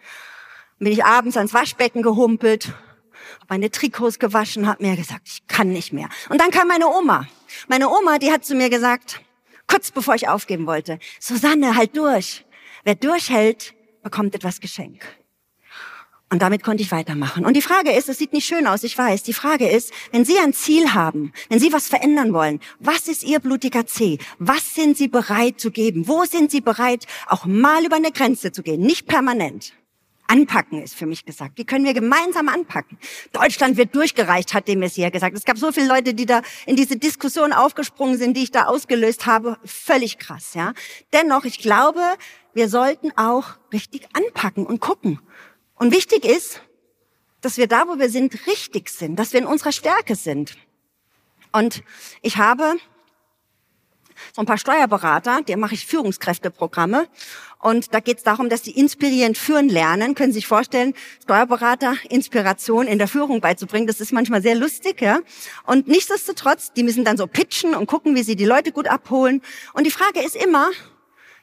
Dann 0.79 0.87
bin 0.87 0.93
ich 0.93 1.05
abends 1.05 1.37
ans 1.37 1.55
Waschbecken 1.55 2.03
gehumpelt, 2.03 2.73
meine 3.49 3.71
Trikots 3.71 4.19
gewaschen, 4.19 4.67
habe 4.67 4.85
mir 4.85 4.97
gesagt, 4.97 5.23
ich 5.27 5.47
kann 5.47 5.69
nicht 5.71 5.93
mehr. 5.93 6.09
Und 6.29 6.41
dann 6.41 6.51
kam 6.51 6.69
meine 6.69 6.89
Oma. 6.89 7.27
Meine 7.69 7.89
Oma, 7.89 8.19
die 8.19 8.33
hat 8.33 8.45
zu 8.45 8.55
mir 8.55 8.71
gesagt, 8.71 9.21
kurz 9.67 9.91
bevor 9.91 10.15
ich 10.15 10.29
aufgeben 10.29 10.67
wollte, 10.67 10.99
Susanne, 11.21 11.77
halt 11.77 11.97
durch. 11.97 12.45
Wer 12.85 12.95
durchhält, 12.95 13.75
bekommt 14.03 14.35
etwas 14.35 14.61
Geschenk. 14.61 15.05
Und 16.29 16.43
damit 16.43 16.65
konnte 16.65 16.83
ich 16.83 16.91
weitermachen. 16.91 17.47
Und 17.47 17.55
die 17.55 17.63
Frage 17.63 17.93
ist, 17.93 18.09
es 18.09 18.19
sieht 18.19 18.33
nicht 18.33 18.47
schön 18.47 18.67
aus, 18.67 18.83
ich 18.83 18.99
weiß. 18.99 19.23
Die 19.23 19.33
Frage 19.33 19.69
ist, 19.69 19.93
wenn 20.11 20.25
Sie 20.25 20.39
ein 20.39 20.53
Ziel 20.53 20.93
haben, 20.93 21.33
wenn 21.49 21.61
Sie 21.61 21.73
was 21.73 21.87
verändern 21.87 22.33
wollen, 22.33 22.59
was 22.81 23.07
ist 23.07 23.23
Ihr 23.23 23.39
blutiger 23.39 23.87
C? 23.87 24.19
Was 24.41 24.75
sind 24.75 24.97
Sie 24.97 25.07
bereit 25.07 25.61
zu 25.61 25.71
geben? 25.71 26.09
Wo 26.09 26.25
sind 26.25 26.51
Sie 26.51 26.61
bereit, 26.61 27.07
auch 27.29 27.45
mal 27.45 27.85
über 27.85 27.95
eine 27.95 28.11
Grenze 28.11 28.51
zu 28.51 28.65
gehen? 28.65 28.81
Nicht 28.81 29.07
permanent. 29.07 29.73
Anpacken 30.29 30.83
ist 30.83 30.95
für 30.95 31.07
mich 31.07 31.25
gesagt. 31.25 31.53
Wie 31.57 31.65
können 31.65 31.85
wir 31.85 31.95
gemeinsam 31.95 32.49
anpacken? 32.49 32.99
Deutschland 33.33 33.77
wird 33.77 33.95
durchgereicht, 33.95 34.55
hat 34.55 34.69
dem 34.69 34.81
Messier 34.81 35.11
gesagt. 35.11 35.37
Es 35.37 35.45
gab 35.45 35.59
so 35.59 35.73
viele 35.73 35.89
Leute, 35.89 36.15
die 36.15 36.27
da 36.27 36.43
in 36.67 36.77
diese 36.77 36.97
Diskussion 36.97 37.53
aufgesprungen 37.53 38.19
sind, 38.19 38.37
die 38.37 38.43
ich 38.43 38.51
da 38.51 38.65
ausgelöst 38.65 39.27
habe. 39.27 39.59
Völlig 39.65 40.19
krass, 40.19 40.55
ja. 40.55 40.73
Dennoch, 41.13 41.45
ich 41.45 41.59
glaube, 41.59 42.01
wir 42.55 42.69
sollten 42.69 43.13
auch 43.17 43.57
richtig 43.73 44.09
anpacken 44.13 44.67
und 44.67 44.81
gucken. 44.81 45.21
Und 45.75 45.93
wichtig 45.93 46.25
ist, 46.25 46.63
dass 47.41 47.59
wir 47.59 47.67
da, 47.67 47.87
wo 47.87 47.99
wir 47.99 48.11
sind, 48.11 48.47
richtig 48.47 48.89
sind, 48.89 49.17
dass 49.17 49.33
wir 49.33 49.41
in 49.41 49.47
unserer 49.47 49.73
Stärke 49.73 50.17
sind. 50.17 50.57
Und 51.53 51.83
ich 52.23 52.39
habe 52.39 52.77
so 54.35 54.43
ein 54.43 54.47
paar 54.47 54.59
Steuerberater, 54.59 55.43
der 55.43 55.57
mache 55.57 55.75
ich 55.75 55.87
Führungskräfteprogramme. 55.87 57.07
Und 57.59 57.95
da 57.95 58.01
geht 58.01 58.19
es 58.19 58.23
darum, 58.23 58.49
dass 58.49 58.63
die 58.63 58.79
inspirierend 58.79 59.39
führen 59.39 59.69
lernen. 59.69 60.15
Können 60.15 60.33
Sie 60.33 60.39
sich 60.39 60.47
vorstellen, 60.47 60.95
Steuerberater 61.23 61.95
Inspiration 62.09 62.87
in 62.87 62.99
der 62.99 63.09
Führung 63.09 63.41
beizubringen, 63.41 63.87
das 63.87 64.01
ist 64.01 64.13
manchmal 64.13 64.43
sehr 64.43 64.55
lustig. 64.55 65.01
ja. 65.01 65.21
Und 65.65 65.89
nichtsdestotrotz, 65.89 66.73
die 66.73 66.83
müssen 66.83 67.05
dann 67.05 67.17
so 67.17 67.27
pitchen 67.27 67.75
und 67.75 67.87
gucken, 67.87 68.15
wie 68.15 68.23
sie 68.23 68.37
die 68.37 68.45
Leute 68.45 68.73
gut 68.73 68.89
abholen. 68.89 69.43
Und 69.73 69.85
die 69.85 69.91
Frage 69.91 70.21
ist 70.21 70.37
immer, 70.37 70.71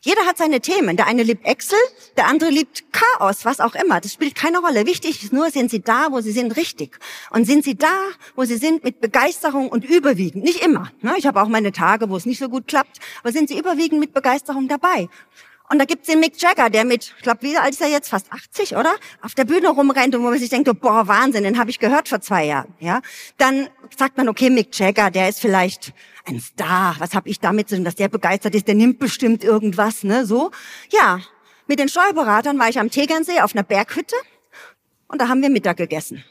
jeder 0.05 0.25
hat 0.25 0.37
seine 0.37 0.59
Themen. 0.59 0.97
Der 0.97 1.07
eine 1.07 1.23
liebt 1.23 1.45
Excel, 1.47 1.79
der 2.17 2.27
andere 2.27 2.49
liebt 2.49 2.83
Chaos, 2.91 3.45
was 3.45 3.61
auch 3.61 3.73
immer. 3.73 4.01
Das 4.01 4.11
spielt 4.11 4.35
keine 4.35 4.59
Rolle. 4.59 4.85
Wichtig 4.85 5.23
ist 5.23 5.31
nur, 5.31 5.49
sind 5.49 5.71
Sie 5.71 5.79
da, 5.79 6.07
wo 6.11 6.19
Sie 6.19 6.33
sind, 6.33 6.57
richtig. 6.57 6.99
Und 7.31 7.45
sind 7.45 7.63
Sie 7.63 7.75
da, 7.75 7.95
wo 8.35 8.43
Sie 8.43 8.57
sind, 8.57 8.83
mit 8.83 8.99
Begeisterung 8.99 9.69
und 9.69 9.85
überwiegend. 9.85 10.43
Nicht 10.43 10.63
immer. 10.63 10.91
Ne? 11.01 11.13
Ich 11.17 11.25
habe 11.25 11.41
auch 11.41 11.47
meine 11.47 11.71
Tage, 11.71 12.09
wo 12.09 12.17
es 12.17 12.25
nicht 12.25 12.39
so 12.39 12.49
gut 12.49 12.67
klappt. 12.67 12.99
Aber 13.21 13.31
sind 13.31 13.47
Sie 13.47 13.57
überwiegend 13.57 14.01
mit 14.01 14.13
Begeisterung 14.13 14.67
dabei? 14.67 15.07
Und 15.69 15.79
da 15.79 15.85
gibt's 15.85 16.07
den 16.07 16.19
Mick 16.19 16.39
Jagger, 16.41 16.69
der 16.69 16.83
mit, 16.83 17.13
ich 17.17 17.23
glaube, 17.23 17.41
wie 17.41 17.57
alt 17.57 17.71
ist 17.71 17.81
er 17.81 17.87
jetzt? 17.87 18.09
Fast 18.09 18.31
80, 18.31 18.75
oder? 18.75 18.93
Auf 19.21 19.33
der 19.35 19.45
Bühne 19.45 19.69
rumrennt 19.69 20.13
und 20.13 20.21
wo 20.21 20.29
man 20.29 20.37
sich 20.37 20.49
denkt, 20.49 20.69
boah, 20.81 21.07
Wahnsinn, 21.07 21.45
den 21.45 21.57
habe 21.57 21.69
ich 21.69 21.79
gehört 21.79 22.09
vor 22.09 22.19
zwei 22.19 22.45
Jahren. 22.45 22.73
Ja, 22.79 23.01
Dann 23.37 23.69
sagt 23.97 24.17
man, 24.17 24.27
okay, 24.27 24.49
Mick 24.49 24.77
Jagger, 24.77 25.09
der 25.09 25.29
ist 25.29 25.39
vielleicht 25.39 25.93
ein 26.25 26.39
Star. 26.39 26.95
Was 26.99 27.13
habe 27.15 27.29
ich 27.29 27.39
damit 27.39 27.69
zu 27.69 27.75
tun, 27.75 27.86
dass 27.86 27.95
der 27.95 28.09
begeistert 28.09 28.55
ist? 28.55 28.67
Der 28.67 28.75
nimmt 28.75 28.99
bestimmt 28.99 29.43
irgendwas, 29.43 30.03
ne? 30.03 30.25
So. 30.25 30.51
Ja, 30.91 31.19
mit 31.67 31.79
den 31.79 31.89
Steuerberatern 31.89 32.59
war 32.59 32.69
ich 32.69 32.79
am 32.79 32.89
Tegernsee 32.89 33.41
auf 33.41 33.53
einer 33.55 33.63
Berghütte 33.63 34.15
und 35.07 35.21
da 35.21 35.27
haben 35.27 35.41
wir 35.41 35.49
Mittag 35.49 35.77
gegessen. 35.77 36.23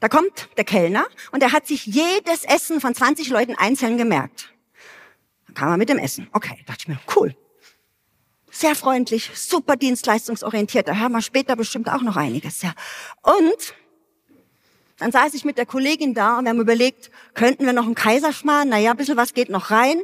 Da 0.00 0.08
kommt 0.08 0.48
der 0.56 0.64
Kellner 0.64 1.06
und 1.32 1.42
er 1.42 1.52
hat 1.52 1.66
sich 1.66 1.86
jedes 1.86 2.44
Essen 2.44 2.80
von 2.80 2.94
20 2.94 3.28
Leuten 3.28 3.54
einzeln 3.54 3.98
gemerkt. 3.98 4.52
Dann 5.46 5.54
kam 5.54 5.70
er 5.70 5.76
mit 5.76 5.88
dem 5.88 5.98
Essen. 5.98 6.28
Okay, 6.32 6.58
dachte 6.66 6.78
ich 6.80 6.88
mir, 6.88 6.98
cool. 7.16 7.36
sehr 8.50 8.74
freundlich, 8.74 9.30
super 9.34 9.76
dienstleistungsorientiert. 9.76 10.88
Da 10.88 10.94
hören 10.94 11.12
wir 11.12 11.22
später 11.22 11.56
bestimmt 11.56 11.88
auch 11.88 12.02
noch 12.02 12.16
einiges, 12.16 12.62
ja. 12.62 12.72
Und 13.22 13.74
dann 15.00 15.12
saß 15.12 15.32
ich 15.34 15.44
mit 15.44 15.56
der 15.58 15.66
Kollegin 15.66 16.14
da 16.14 16.38
und 16.38 16.44
wir 16.44 16.50
haben 16.50 16.60
überlegt, 16.60 17.10
könnten 17.34 17.64
wir 17.64 17.72
noch 17.72 17.86
einen 17.86 17.94
Kaiserschmarrn? 17.94 18.68
Naja, 18.68 18.90
ein 18.90 18.96
bisschen 18.98 19.16
was 19.16 19.32
geht 19.32 19.48
noch 19.48 19.70
rein. 19.70 20.02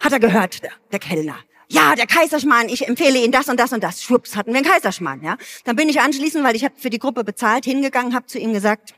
Hat 0.00 0.12
er 0.12 0.20
gehört, 0.20 0.62
der, 0.62 0.72
der 0.90 0.98
Kellner. 0.98 1.36
Ja, 1.68 1.94
der 1.94 2.06
Kaiserschmarrn, 2.06 2.68
ich 2.68 2.88
empfehle 2.88 3.18
Ihnen 3.18 3.32
das 3.32 3.48
und 3.48 3.60
das 3.60 3.72
und 3.72 3.84
das. 3.84 4.02
Schwupps, 4.02 4.36
hatten 4.36 4.52
wir 4.52 4.56
einen 4.56 4.66
Kaiserschmarrn, 4.66 5.22
ja. 5.22 5.36
Dann 5.64 5.76
bin 5.76 5.88
ich 5.88 6.00
anschließend, 6.00 6.42
weil 6.44 6.56
ich 6.56 6.64
habe 6.64 6.74
für 6.78 6.90
die 6.90 6.98
Gruppe 6.98 7.24
bezahlt, 7.24 7.64
hingegangen, 7.66 8.14
habe 8.14 8.26
zu 8.26 8.38
ihm 8.38 8.54
gesagt, 8.54 8.94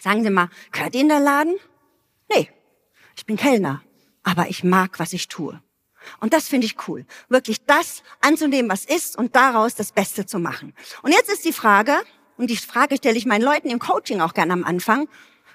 sagen 0.00 0.24
Sie 0.24 0.30
mal, 0.30 0.50
gehört 0.72 0.94
Ihnen 0.94 1.08
der 1.08 1.20
Laden? 1.20 1.54
Nee, 2.32 2.50
ich 3.16 3.26
bin 3.26 3.36
Kellner, 3.36 3.82
aber 4.24 4.48
ich 4.48 4.64
mag, 4.64 4.98
was 4.98 5.12
ich 5.12 5.28
tue. 5.28 5.60
Und 6.18 6.32
das 6.32 6.48
finde 6.48 6.66
ich 6.66 6.88
cool. 6.88 7.06
Wirklich 7.28 7.64
das 7.64 8.02
anzunehmen, 8.20 8.70
was 8.70 8.84
ist 8.84 9.16
und 9.16 9.36
daraus 9.36 9.74
das 9.76 9.92
Beste 9.92 10.26
zu 10.26 10.38
machen. 10.38 10.74
Und 11.02 11.12
jetzt 11.12 11.30
ist 11.30 11.44
die 11.44 11.52
Frage, 11.52 11.94
und 12.40 12.48
die 12.48 12.56
Frage 12.56 12.96
stelle 12.96 13.18
ich 13.18 13.26
meinen 13.26 13.42
Leuten 13.42 13.68
im 13.68 13.78
Coaching 13.78 14.22
auch 14.22 14.32
gerne 14.32 14.54
am 14.54 14.64
Anfang, 14.64 15.08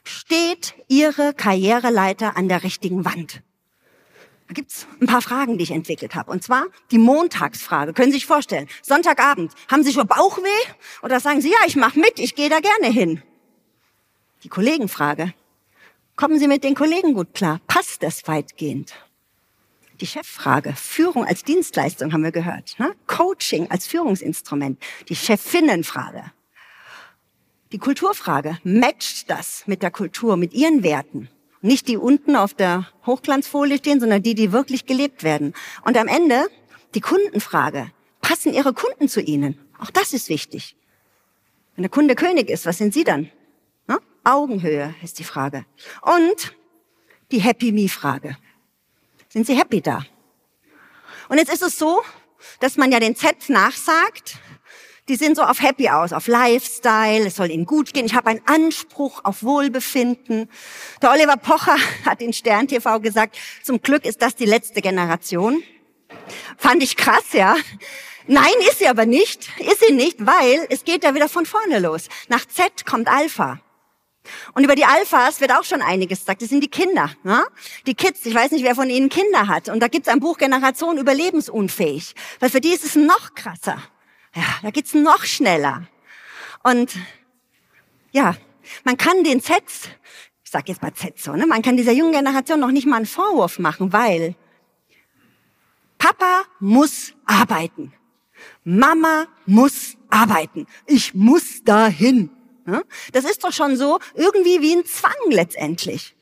steht 0.04 0.76
Ihre 0.88 1.34
Karriereleiter 1.34 2.38
an 2.38 2.48
der 2.48 2.62
richtigen 2.62 3.06
Wand? 3.06 3.42
Da 4.48 4.54
gibt's 4.54 4.86
ein 5.02 5.08
paar 5.08 5.24
Fragen, 5.24 5.58
die 5.58 5.64
ich 5.64 5.72
entwickelt 5.72 6.14
habe. 6.14 6.30
Und 6.30 6.44
zwar 6.44 6.66
die 6.92 7.00
Montagsfrage. 7.00 7.94
Können 7.94 8.12
Sie 8.12 8.18
sich 8.18 8.28
vorstellen? 8.28 8.68
Sonntagabend. 8.84 9.52
Haben 9.68 9.84
Sie 9.84 9.92
schon 9.92 10.06
Bauchweh? 10.06 10.44
Oder 11.02 11.20
sagen 11.20 11.42
Sie, 11.42 11.50
ja, 11.50 11.58
ich 11.66 11.76
mache 11.76 11.98
mit, 12.00 12.20
ich 12.20 12.36
gehe 12.36 12.50
da 12.50 12.60
gerne 12.60 12.94
hin. 12.94 13.24
Die 14.44 14.50
Kollegenfrage. 14.50 15.34
Kommen 16.16 16.38
Sie 16.38 16.48
mit 16.48 16.64
den 16.64 16.76
Kollegen 16.76 17.16
gut 17.16 17.34
klar? 17.34 17.62
Passt 17.66 18.04
das 18.04 18.28
weitgehend? 18.28 18.94
Die 20.02 20.06
Cheffrage, 20.06 20.74
Führung 20.74 21.26
als 21.26 21.44
Dienstleistung 21.44 22.14
haben 22.14 22.24
wir 22.24 22.32
gehört. 22.32 22.78
Ne? 22.78 22.94
Coaching 23.08 23.72
als 23.72 23.88
Führungsinstrument. 23.88 24.80
Die 25.10 25.16
Chefinnenfrage. 25.16 26.32
Die 27.76 27.80
Kulturfrage, 27.80 28.58
matcht 28.64 29.30
das 29.30 29.64
mit 29.66 29.84
der 29.84 29.92
Kultur, 29.92 30.38
mit 30.38 30.54
ihren 30.54 30.82
Werten? 30.82 31.28
Nicht 31.60 31.90
die 31.90 31.98
unten 31.98 32.38
auf 32.38 32.54
der 32.54 32.88
Hochglanzfolie 33.06 33.80
stehen, 33.80 34.00
sondern 34.00 34.24
die, 34.24 34.34
die 34.34 34.54
wirklich 34.54 34.86
gelebt 34.86 35.24
werden. 35.24 35.54
Und 35.84 35.98
am 35.98 36.08
Ende 36.08 36.48
die 36.94 37.02
Kundenfrage, 37.02 37.92
passen 38.22 38.54
Ihre 38.54 38.72
Kunden 38.72 39.10
zu 39.10 39.20
Ihnen? 39.20 39.60
Auch 39.78 39.92
das 39.92 40.14
ist 40.14 40.30
wichtig. 40.30 40.78
Wenn 41.76 41.82
der 41.82 41.90
Kunde 41.90 42.16
König 42.16 42.50
ist, 42.50 42.66
was 42.66 42.78
sind 42.78 42.94
Sie 42.94 43.04
dann? 43.04 43.30
Ne? 43.90 44.00
Augenhöhe 44.24 44.96
ist 45.04 45.20
die 45.20 45.26
Frage. 45.26 45.66
Und 46.02 46.56
die 47.32 47.42
Happy 47.42 47.74
Me-Frage. 47.74 48.38
Sind 49.28 49.48
Sie 49.48 49.58
happy 49.58 49.82
da? 49.82 50.06
Und 51.28 51.40
jetzt 51.40 51.52
ist 51.52 51.62
es 51.62 51.78
so, 51.78 52.04
dass 52.62 52.78
man 52.78 52.94
ja 52.94 53.02
den 53.02 53.18
Z 53.18 53.50
nachsagt. 53.50 54.38
Die 55.08 55.18
sind 55.18 55.36
so 55.36 55.44
auf 55.44 55.62
Happy 55.62 55.90
aus, 55.90 56.14
auf 56.14 56.26
Lifestyle, 56.26 57.28
es 57.28 57.36
soll 57.36 57.52
ihnen 57.52 57.68
gut 57.68 57.94
gehen. 57.94 58.08
Ich 58.08 58.16
habe 58.16 58.28
einen 58.28 58.42
Anspruch 58.46 59.22
auf 59.24 59.44
Wohlbefinden. 59.44 60.50
Der 61.00 61.12
Oliver 61.12 61.38
Pocher 61.38 61.78
hat 62.06 62.22
in 62.22 62.34
Stern 62.34 62.68
TV 62.68 63.00
gesagt, 63.00 63.38
zum 63.62 63.82
Glück 63.84 64.04
ist 64.04 64.24
das 64.24 64.36
die 64.36 64.46
letzte 64.46 64.82
Generation. 64.82 65.62
Fand 66.58 66.82
ich 66.82 66.98
krass, 66.98 67.34
ja. 67.34 67.56
Nein, 68.26 68.54
ist 68.68 68.80
sie 68.80 68.88
aber 68.88 69.06
nicht. 69.06 69.48
Ist 69.60 69.86
sie 69.86 69.94
nicht, 69.94 70.26
weil 70.26 70.66
es 70.70 70.84
geht 70.84 71.04
ja 71.04 71.14
wieder 71.14 71.30
von 71.30 71.46
vorne 71.46 71.78
los. 71.78 72.08
Nach 72.28 72.44
Z 72.48 72.88
kommt 72.88 73.08
Alpha. 73.08 73.60
Und 74.56 74.64
über 74.64 74.74
die 74.74 74.86
Alphas 74.86 75.40
wird 75.40 75.52
auch 75.52 75.66
schon 75.66 75.84
einiges 75.84 76.22
gesagt. 76.22 76.42
Das 76.42 76.50
sind 76.50 76.62
die 76.62 76.70
Kinder, 76.70 77.12
ne? 77.22 77.46
die 77.86 77.94
Kids. 77.94 78.26
Ich 78.26 78.34
weiß 78.34 78.50
nicht, 78.50 78.64
wer 78.64 78.74
von 78.74 78.90
ihnen 78.90 79.10
Kinder 79.10 79.48
hat. 79.48 79.70
Und 79.70 79.82
da 79.82 79.88
gibt's 79.88 80.10
ein 80.10 80.20
Buch 80.20 80.40
Generation 80.40 80.98
überlebensunfähig. 80.98 82.16
Weil 82.40 82.50
für 82.50 82.62
die 82.62 82.74
ist 82.74 82.84
es 82.84 82.96
noch 82.96 83.36
krasser. 83.36 83.78
Ja, 84.36 84.44
da 84.62 84.70
geht's 84.70 84.94
noch 84.94 85.24
schneller. 85.24 85.88
Und 86.64 86.96
ja, 88.12 88.36
man 88.84 88.98
kann 88.98 89.24
den 89.24 89.40
Sets, 89.40 89.90
ich 90.44 90.52
sag 90.52 90.68
jetzt 90.68 90.82
mal 90.82 90.94
Z 90.94 91.20
so, 91.20 91.34
ne? 91.34 91.46
man 91.48 91.62
kann 91.62 91.78
dieser 91.78 91.92
jungen 91.92 92.12
Generation 92.12 92.60
noch 92.60 92.72
nicht 92.72 92.86
mal 92.86 92.98
einen 92.98 93.06
Vorwurf 93.06 93.60
machen, 93.60 93.94
weil 93.94 94.36
Papa 95.98 96.44
muss 96.60 97.14
arbeiten. 97.26 97.94
Mama 98.64 99.28
muss 99.46 99.96
arbeiten. 100.10 100.68
Ich 100.86 101.14
muss 101.14 101.64
dahin. 101.64 102.30
Das 103.12 103.26
ist 103.26 103.44
doch 103.44 103.54
schon 103.54 103.78
so 103.78 104.00
irgendwie 104.16 104.62
wie 104.62 104.76
ein 104.76 104.86
Zwang 104.86 105.14
letztendlich, 105.30 106.16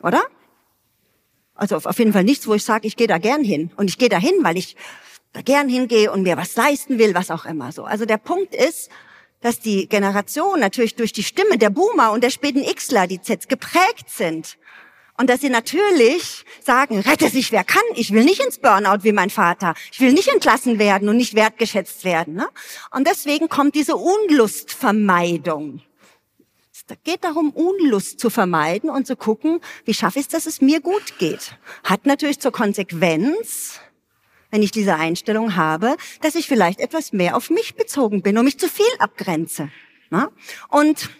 oder? 0.00 0.22
Also 1.54 1.76
auf 1.76 1.98
jeden 1.98 2.12
Fall 2.12 2.24
nichts, 2.24 2.46
wo 2.46 2.54
ich 2.54 2.64
sage, 2.64 2.86
ich 2.86 2.96
gehe 2.96 3.06
da 3.06 3.18
gern 3.18 3.42
hin. 3.42 3.70
Und 3.76 3.88
ich 3.88 3.96
gehe 3.96 4.08
da 4.08 4.18
hin, 4.18 4.34
weil 4.42 4.58
ich 4.58 4.76
da 5.36 5.42
gern 5.42 5.68
hingehe 5.68 6.10
und 6.10 6.22
mir 6.22 6.38
was 6.38 6.56
leisten 6.56 6.98
will, 6.98 7.14
was 7.14 7.30
auch 7.30 7.44
immer 7.44 7.70
so. 7.70 7.84
Also 7.84 8.06
der 8.06 8.16
Punkt 8.16 8.54
ist, 8.54 8.90
dass 9.42 9.60
die 9.60 9.86
Generation 9.86 10.58
natürlich 10.58 10.96
durch 10.96 11.12
die 11.12 11.22
Stimme 11.22 11.58
der 11.58 11.68
Boomer 11.68 12.12
und 12.12 12.24
der 12.24 12.30
späten 12.30 12.64
Xler, 12.64 13.06
die 13.06 13.20
jetzt 13.22 13.48
geprägt 13.48 14.08
sind, 14.08 14.56
und 15.18 15.30
dass 15.30 15.40
sie 15.40 15.48
natürlich 15.48 16.44
sagen, 16.62 17.00
rette 17.00 17.30
sich 17.30 17.50
wer 17.50 17.64
kann. 17.64 17.82
Ich 17.94 18.12
will 18.12 18.24
nicht 18.24 18.40
ins 18.42 18.58
Burnout 18.58 19.02
wie 19.02 19.12
mein 19.12 19.30
Vater. 19.30 19.74
Ich 19.90 19.98
will 20.00 20.12
nicht 20.12 20.28
entlassen 20.28 20.78
werden 20.78 21.08
und 21.08 21.16
nicht 21.16 21.34
wertgeschätzt 21.34 22.04
werden. 22.04 22.34
Ne? 22.34 22.46
Und 22.90 23.06
deswegen 23.06 23.48
kommt 23.48 23.74
diese 23.74 23.96
Unlustvermeidung. 23.96 25.80
Es 26.70 26.84
geht 27.02 27.24
darum, 27.24 27.50
Unlust 27.50 28.20
zu 28.20 28.28
vermeiden 28.28 28.90
und 28.90 29.06
zu 29.06 29.16
gucken, 29.16 29.60
wie 29.86 29.94
schaffe 29.94 30.18
ich 30.18 30.26
es, 30.26 30.28
dass 30.28 30.44
es 30.44 30.60
mir 30.60 30.80
gut 30.80 31.18
geht. 31.18 31.56
Hat 31.82 32.04
natürlich 32.04 32.38
zur 32.38 32.52
Konsequenz, 32.52 33.80
wenn 34.56 34.62
ich 34.62 34.70
diese 34.70 34.94
Einstellung 34.94 35.54
habe, 35.54 35.98
dass 36.22 36.34
ich 36.34 36.48
vielleicht 36.48 36.80
etwas 36.80 37.12
mehr 37.12 37.36
auf 37.36 37.50
mich 37.50 37.74
bezogen 37.74 38.22
bin 38.22 38.38
und 38.38 38.46
mich 38.46 38.58
zu 38.58 38.70
viel 38.70 38.86
abgrenze. 38.98 39.68
Ne? 40.08 40.30
Und 40.70 41.10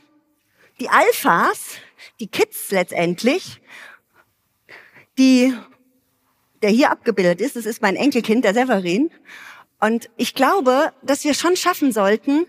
die 0.80 0.88
Alphas, 0.88 1.74
die 2.18 2.28
Kids 2.28 2.70
letztendlich, 2.70 3.60
die, 5.18 5.52
der 6.62 6.70
hier 6.70 6.90
abgebildet 6.90 7.42
ist, 7.42 7.56
das 7.56 7.66
ist 7.66 7.82
mein 7.82 7.94
Enkelkind, 7.94 8.42
der 8.42 8.54
Severin. 8.54 9.10
Und 9.80 10.08
ich 10.16 10.34
glaube, 10.34 10.94
dass 11.02 11.22
wir 11.24 11.34
schon 11.34 11.56
schaffen 11.56 11.92
sollten, 11.92 12.46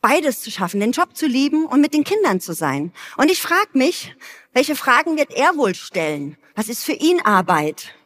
beides 0.00 0.42
zu 0.42 0.52
schaffen, 0.52 0.78
den 0.78 0.92
Job 0.92 1.16
zu 1.16 1.26
lieben 1.26 1.66
und 1.66 1.80
mit 1.80 1.92
den 1.92 2.04
Kindern 2.04 2.40
zu 2.40 2.52
sein. 2.52 2.92
Und 3.16 3.32
ich 3.32 3.42
frage 3.42 3.70
mich, 3.72 4.14
welche 4.52 4.76
Fragen 4.76 5.16
wird 5.16 5.32
er 5.32 5.56
wohl 5.56 5.74
stellen? 5.74 6.36
Was 6.54 6.68
ist 6.68 6.84
für 6.84 6.92
ihn 6.92 7.20
Arbeit? 7.20 7.96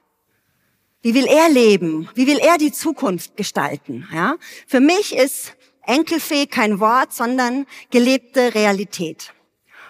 Wie 1.01 1.15
will 1.15 1.27
er 1.27 1.49
leben? 1.49 2.09
Wie 2.15 2.27
will 2.27 2.39
er 2.39 2.59
die 2.59 2.73
Zukunft 2.73 3.37
gestalten? 3.37 4.09
Ja? 4.13 4.37
Für 4.67 4.81
mich 4.81 5.15
ist 5.15 5.55
Enkelfee 5.83 6.47
kein 6.47 6.81
Wort, 6.81 7.13
sondern 7.13 7.67
gelebte 7.91 8.55
Realität. 8.55 9.33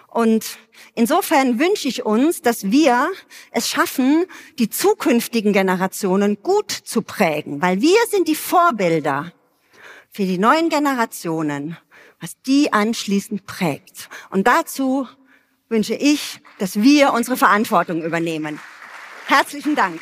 Und 0.07 0.57
insofern 0.95 1.59
wünsche 1.59 1.87
ich 1.87 2.05
uns, 2.05 2.41
dass 2.41 2.71
wir 2.71 3.09
es 3.51 3.69
schaffen, 3.69 4.25
die 4.57 4.69
zukünftigen 4.69 5.53
Generationen 5.53 6.41
gut 6.41 6.71
zu 6.71 7.01
prägen, 7.01 7.61
weil 7.61 7.81
wir 7.81 7.99
sind 8.09 8.27
die 8.27 8.35
Vorbilder 8.35 9.33
für 10.09 10.23
die 10.23 10.37
neuen 10.37 10.69
Generationen, 10.69 11.77
was 12.19 12.41
die 12.41 12.73
anschließend 12.73 13.45
prägt. 13.45 14.09
Und 14.29 14.47
dazu 14.47 15.07
wünsche 15.69 15.95
ich, 15.95 16.39
dass 16.57 16.81
wir 16.81 17.13
unsere 17.13 17.37
Verantwortung 17.37 18.03
übernehmen. 18.03 18.59
Herzlichen 19.27 19.75
Dank. 19.75 20.01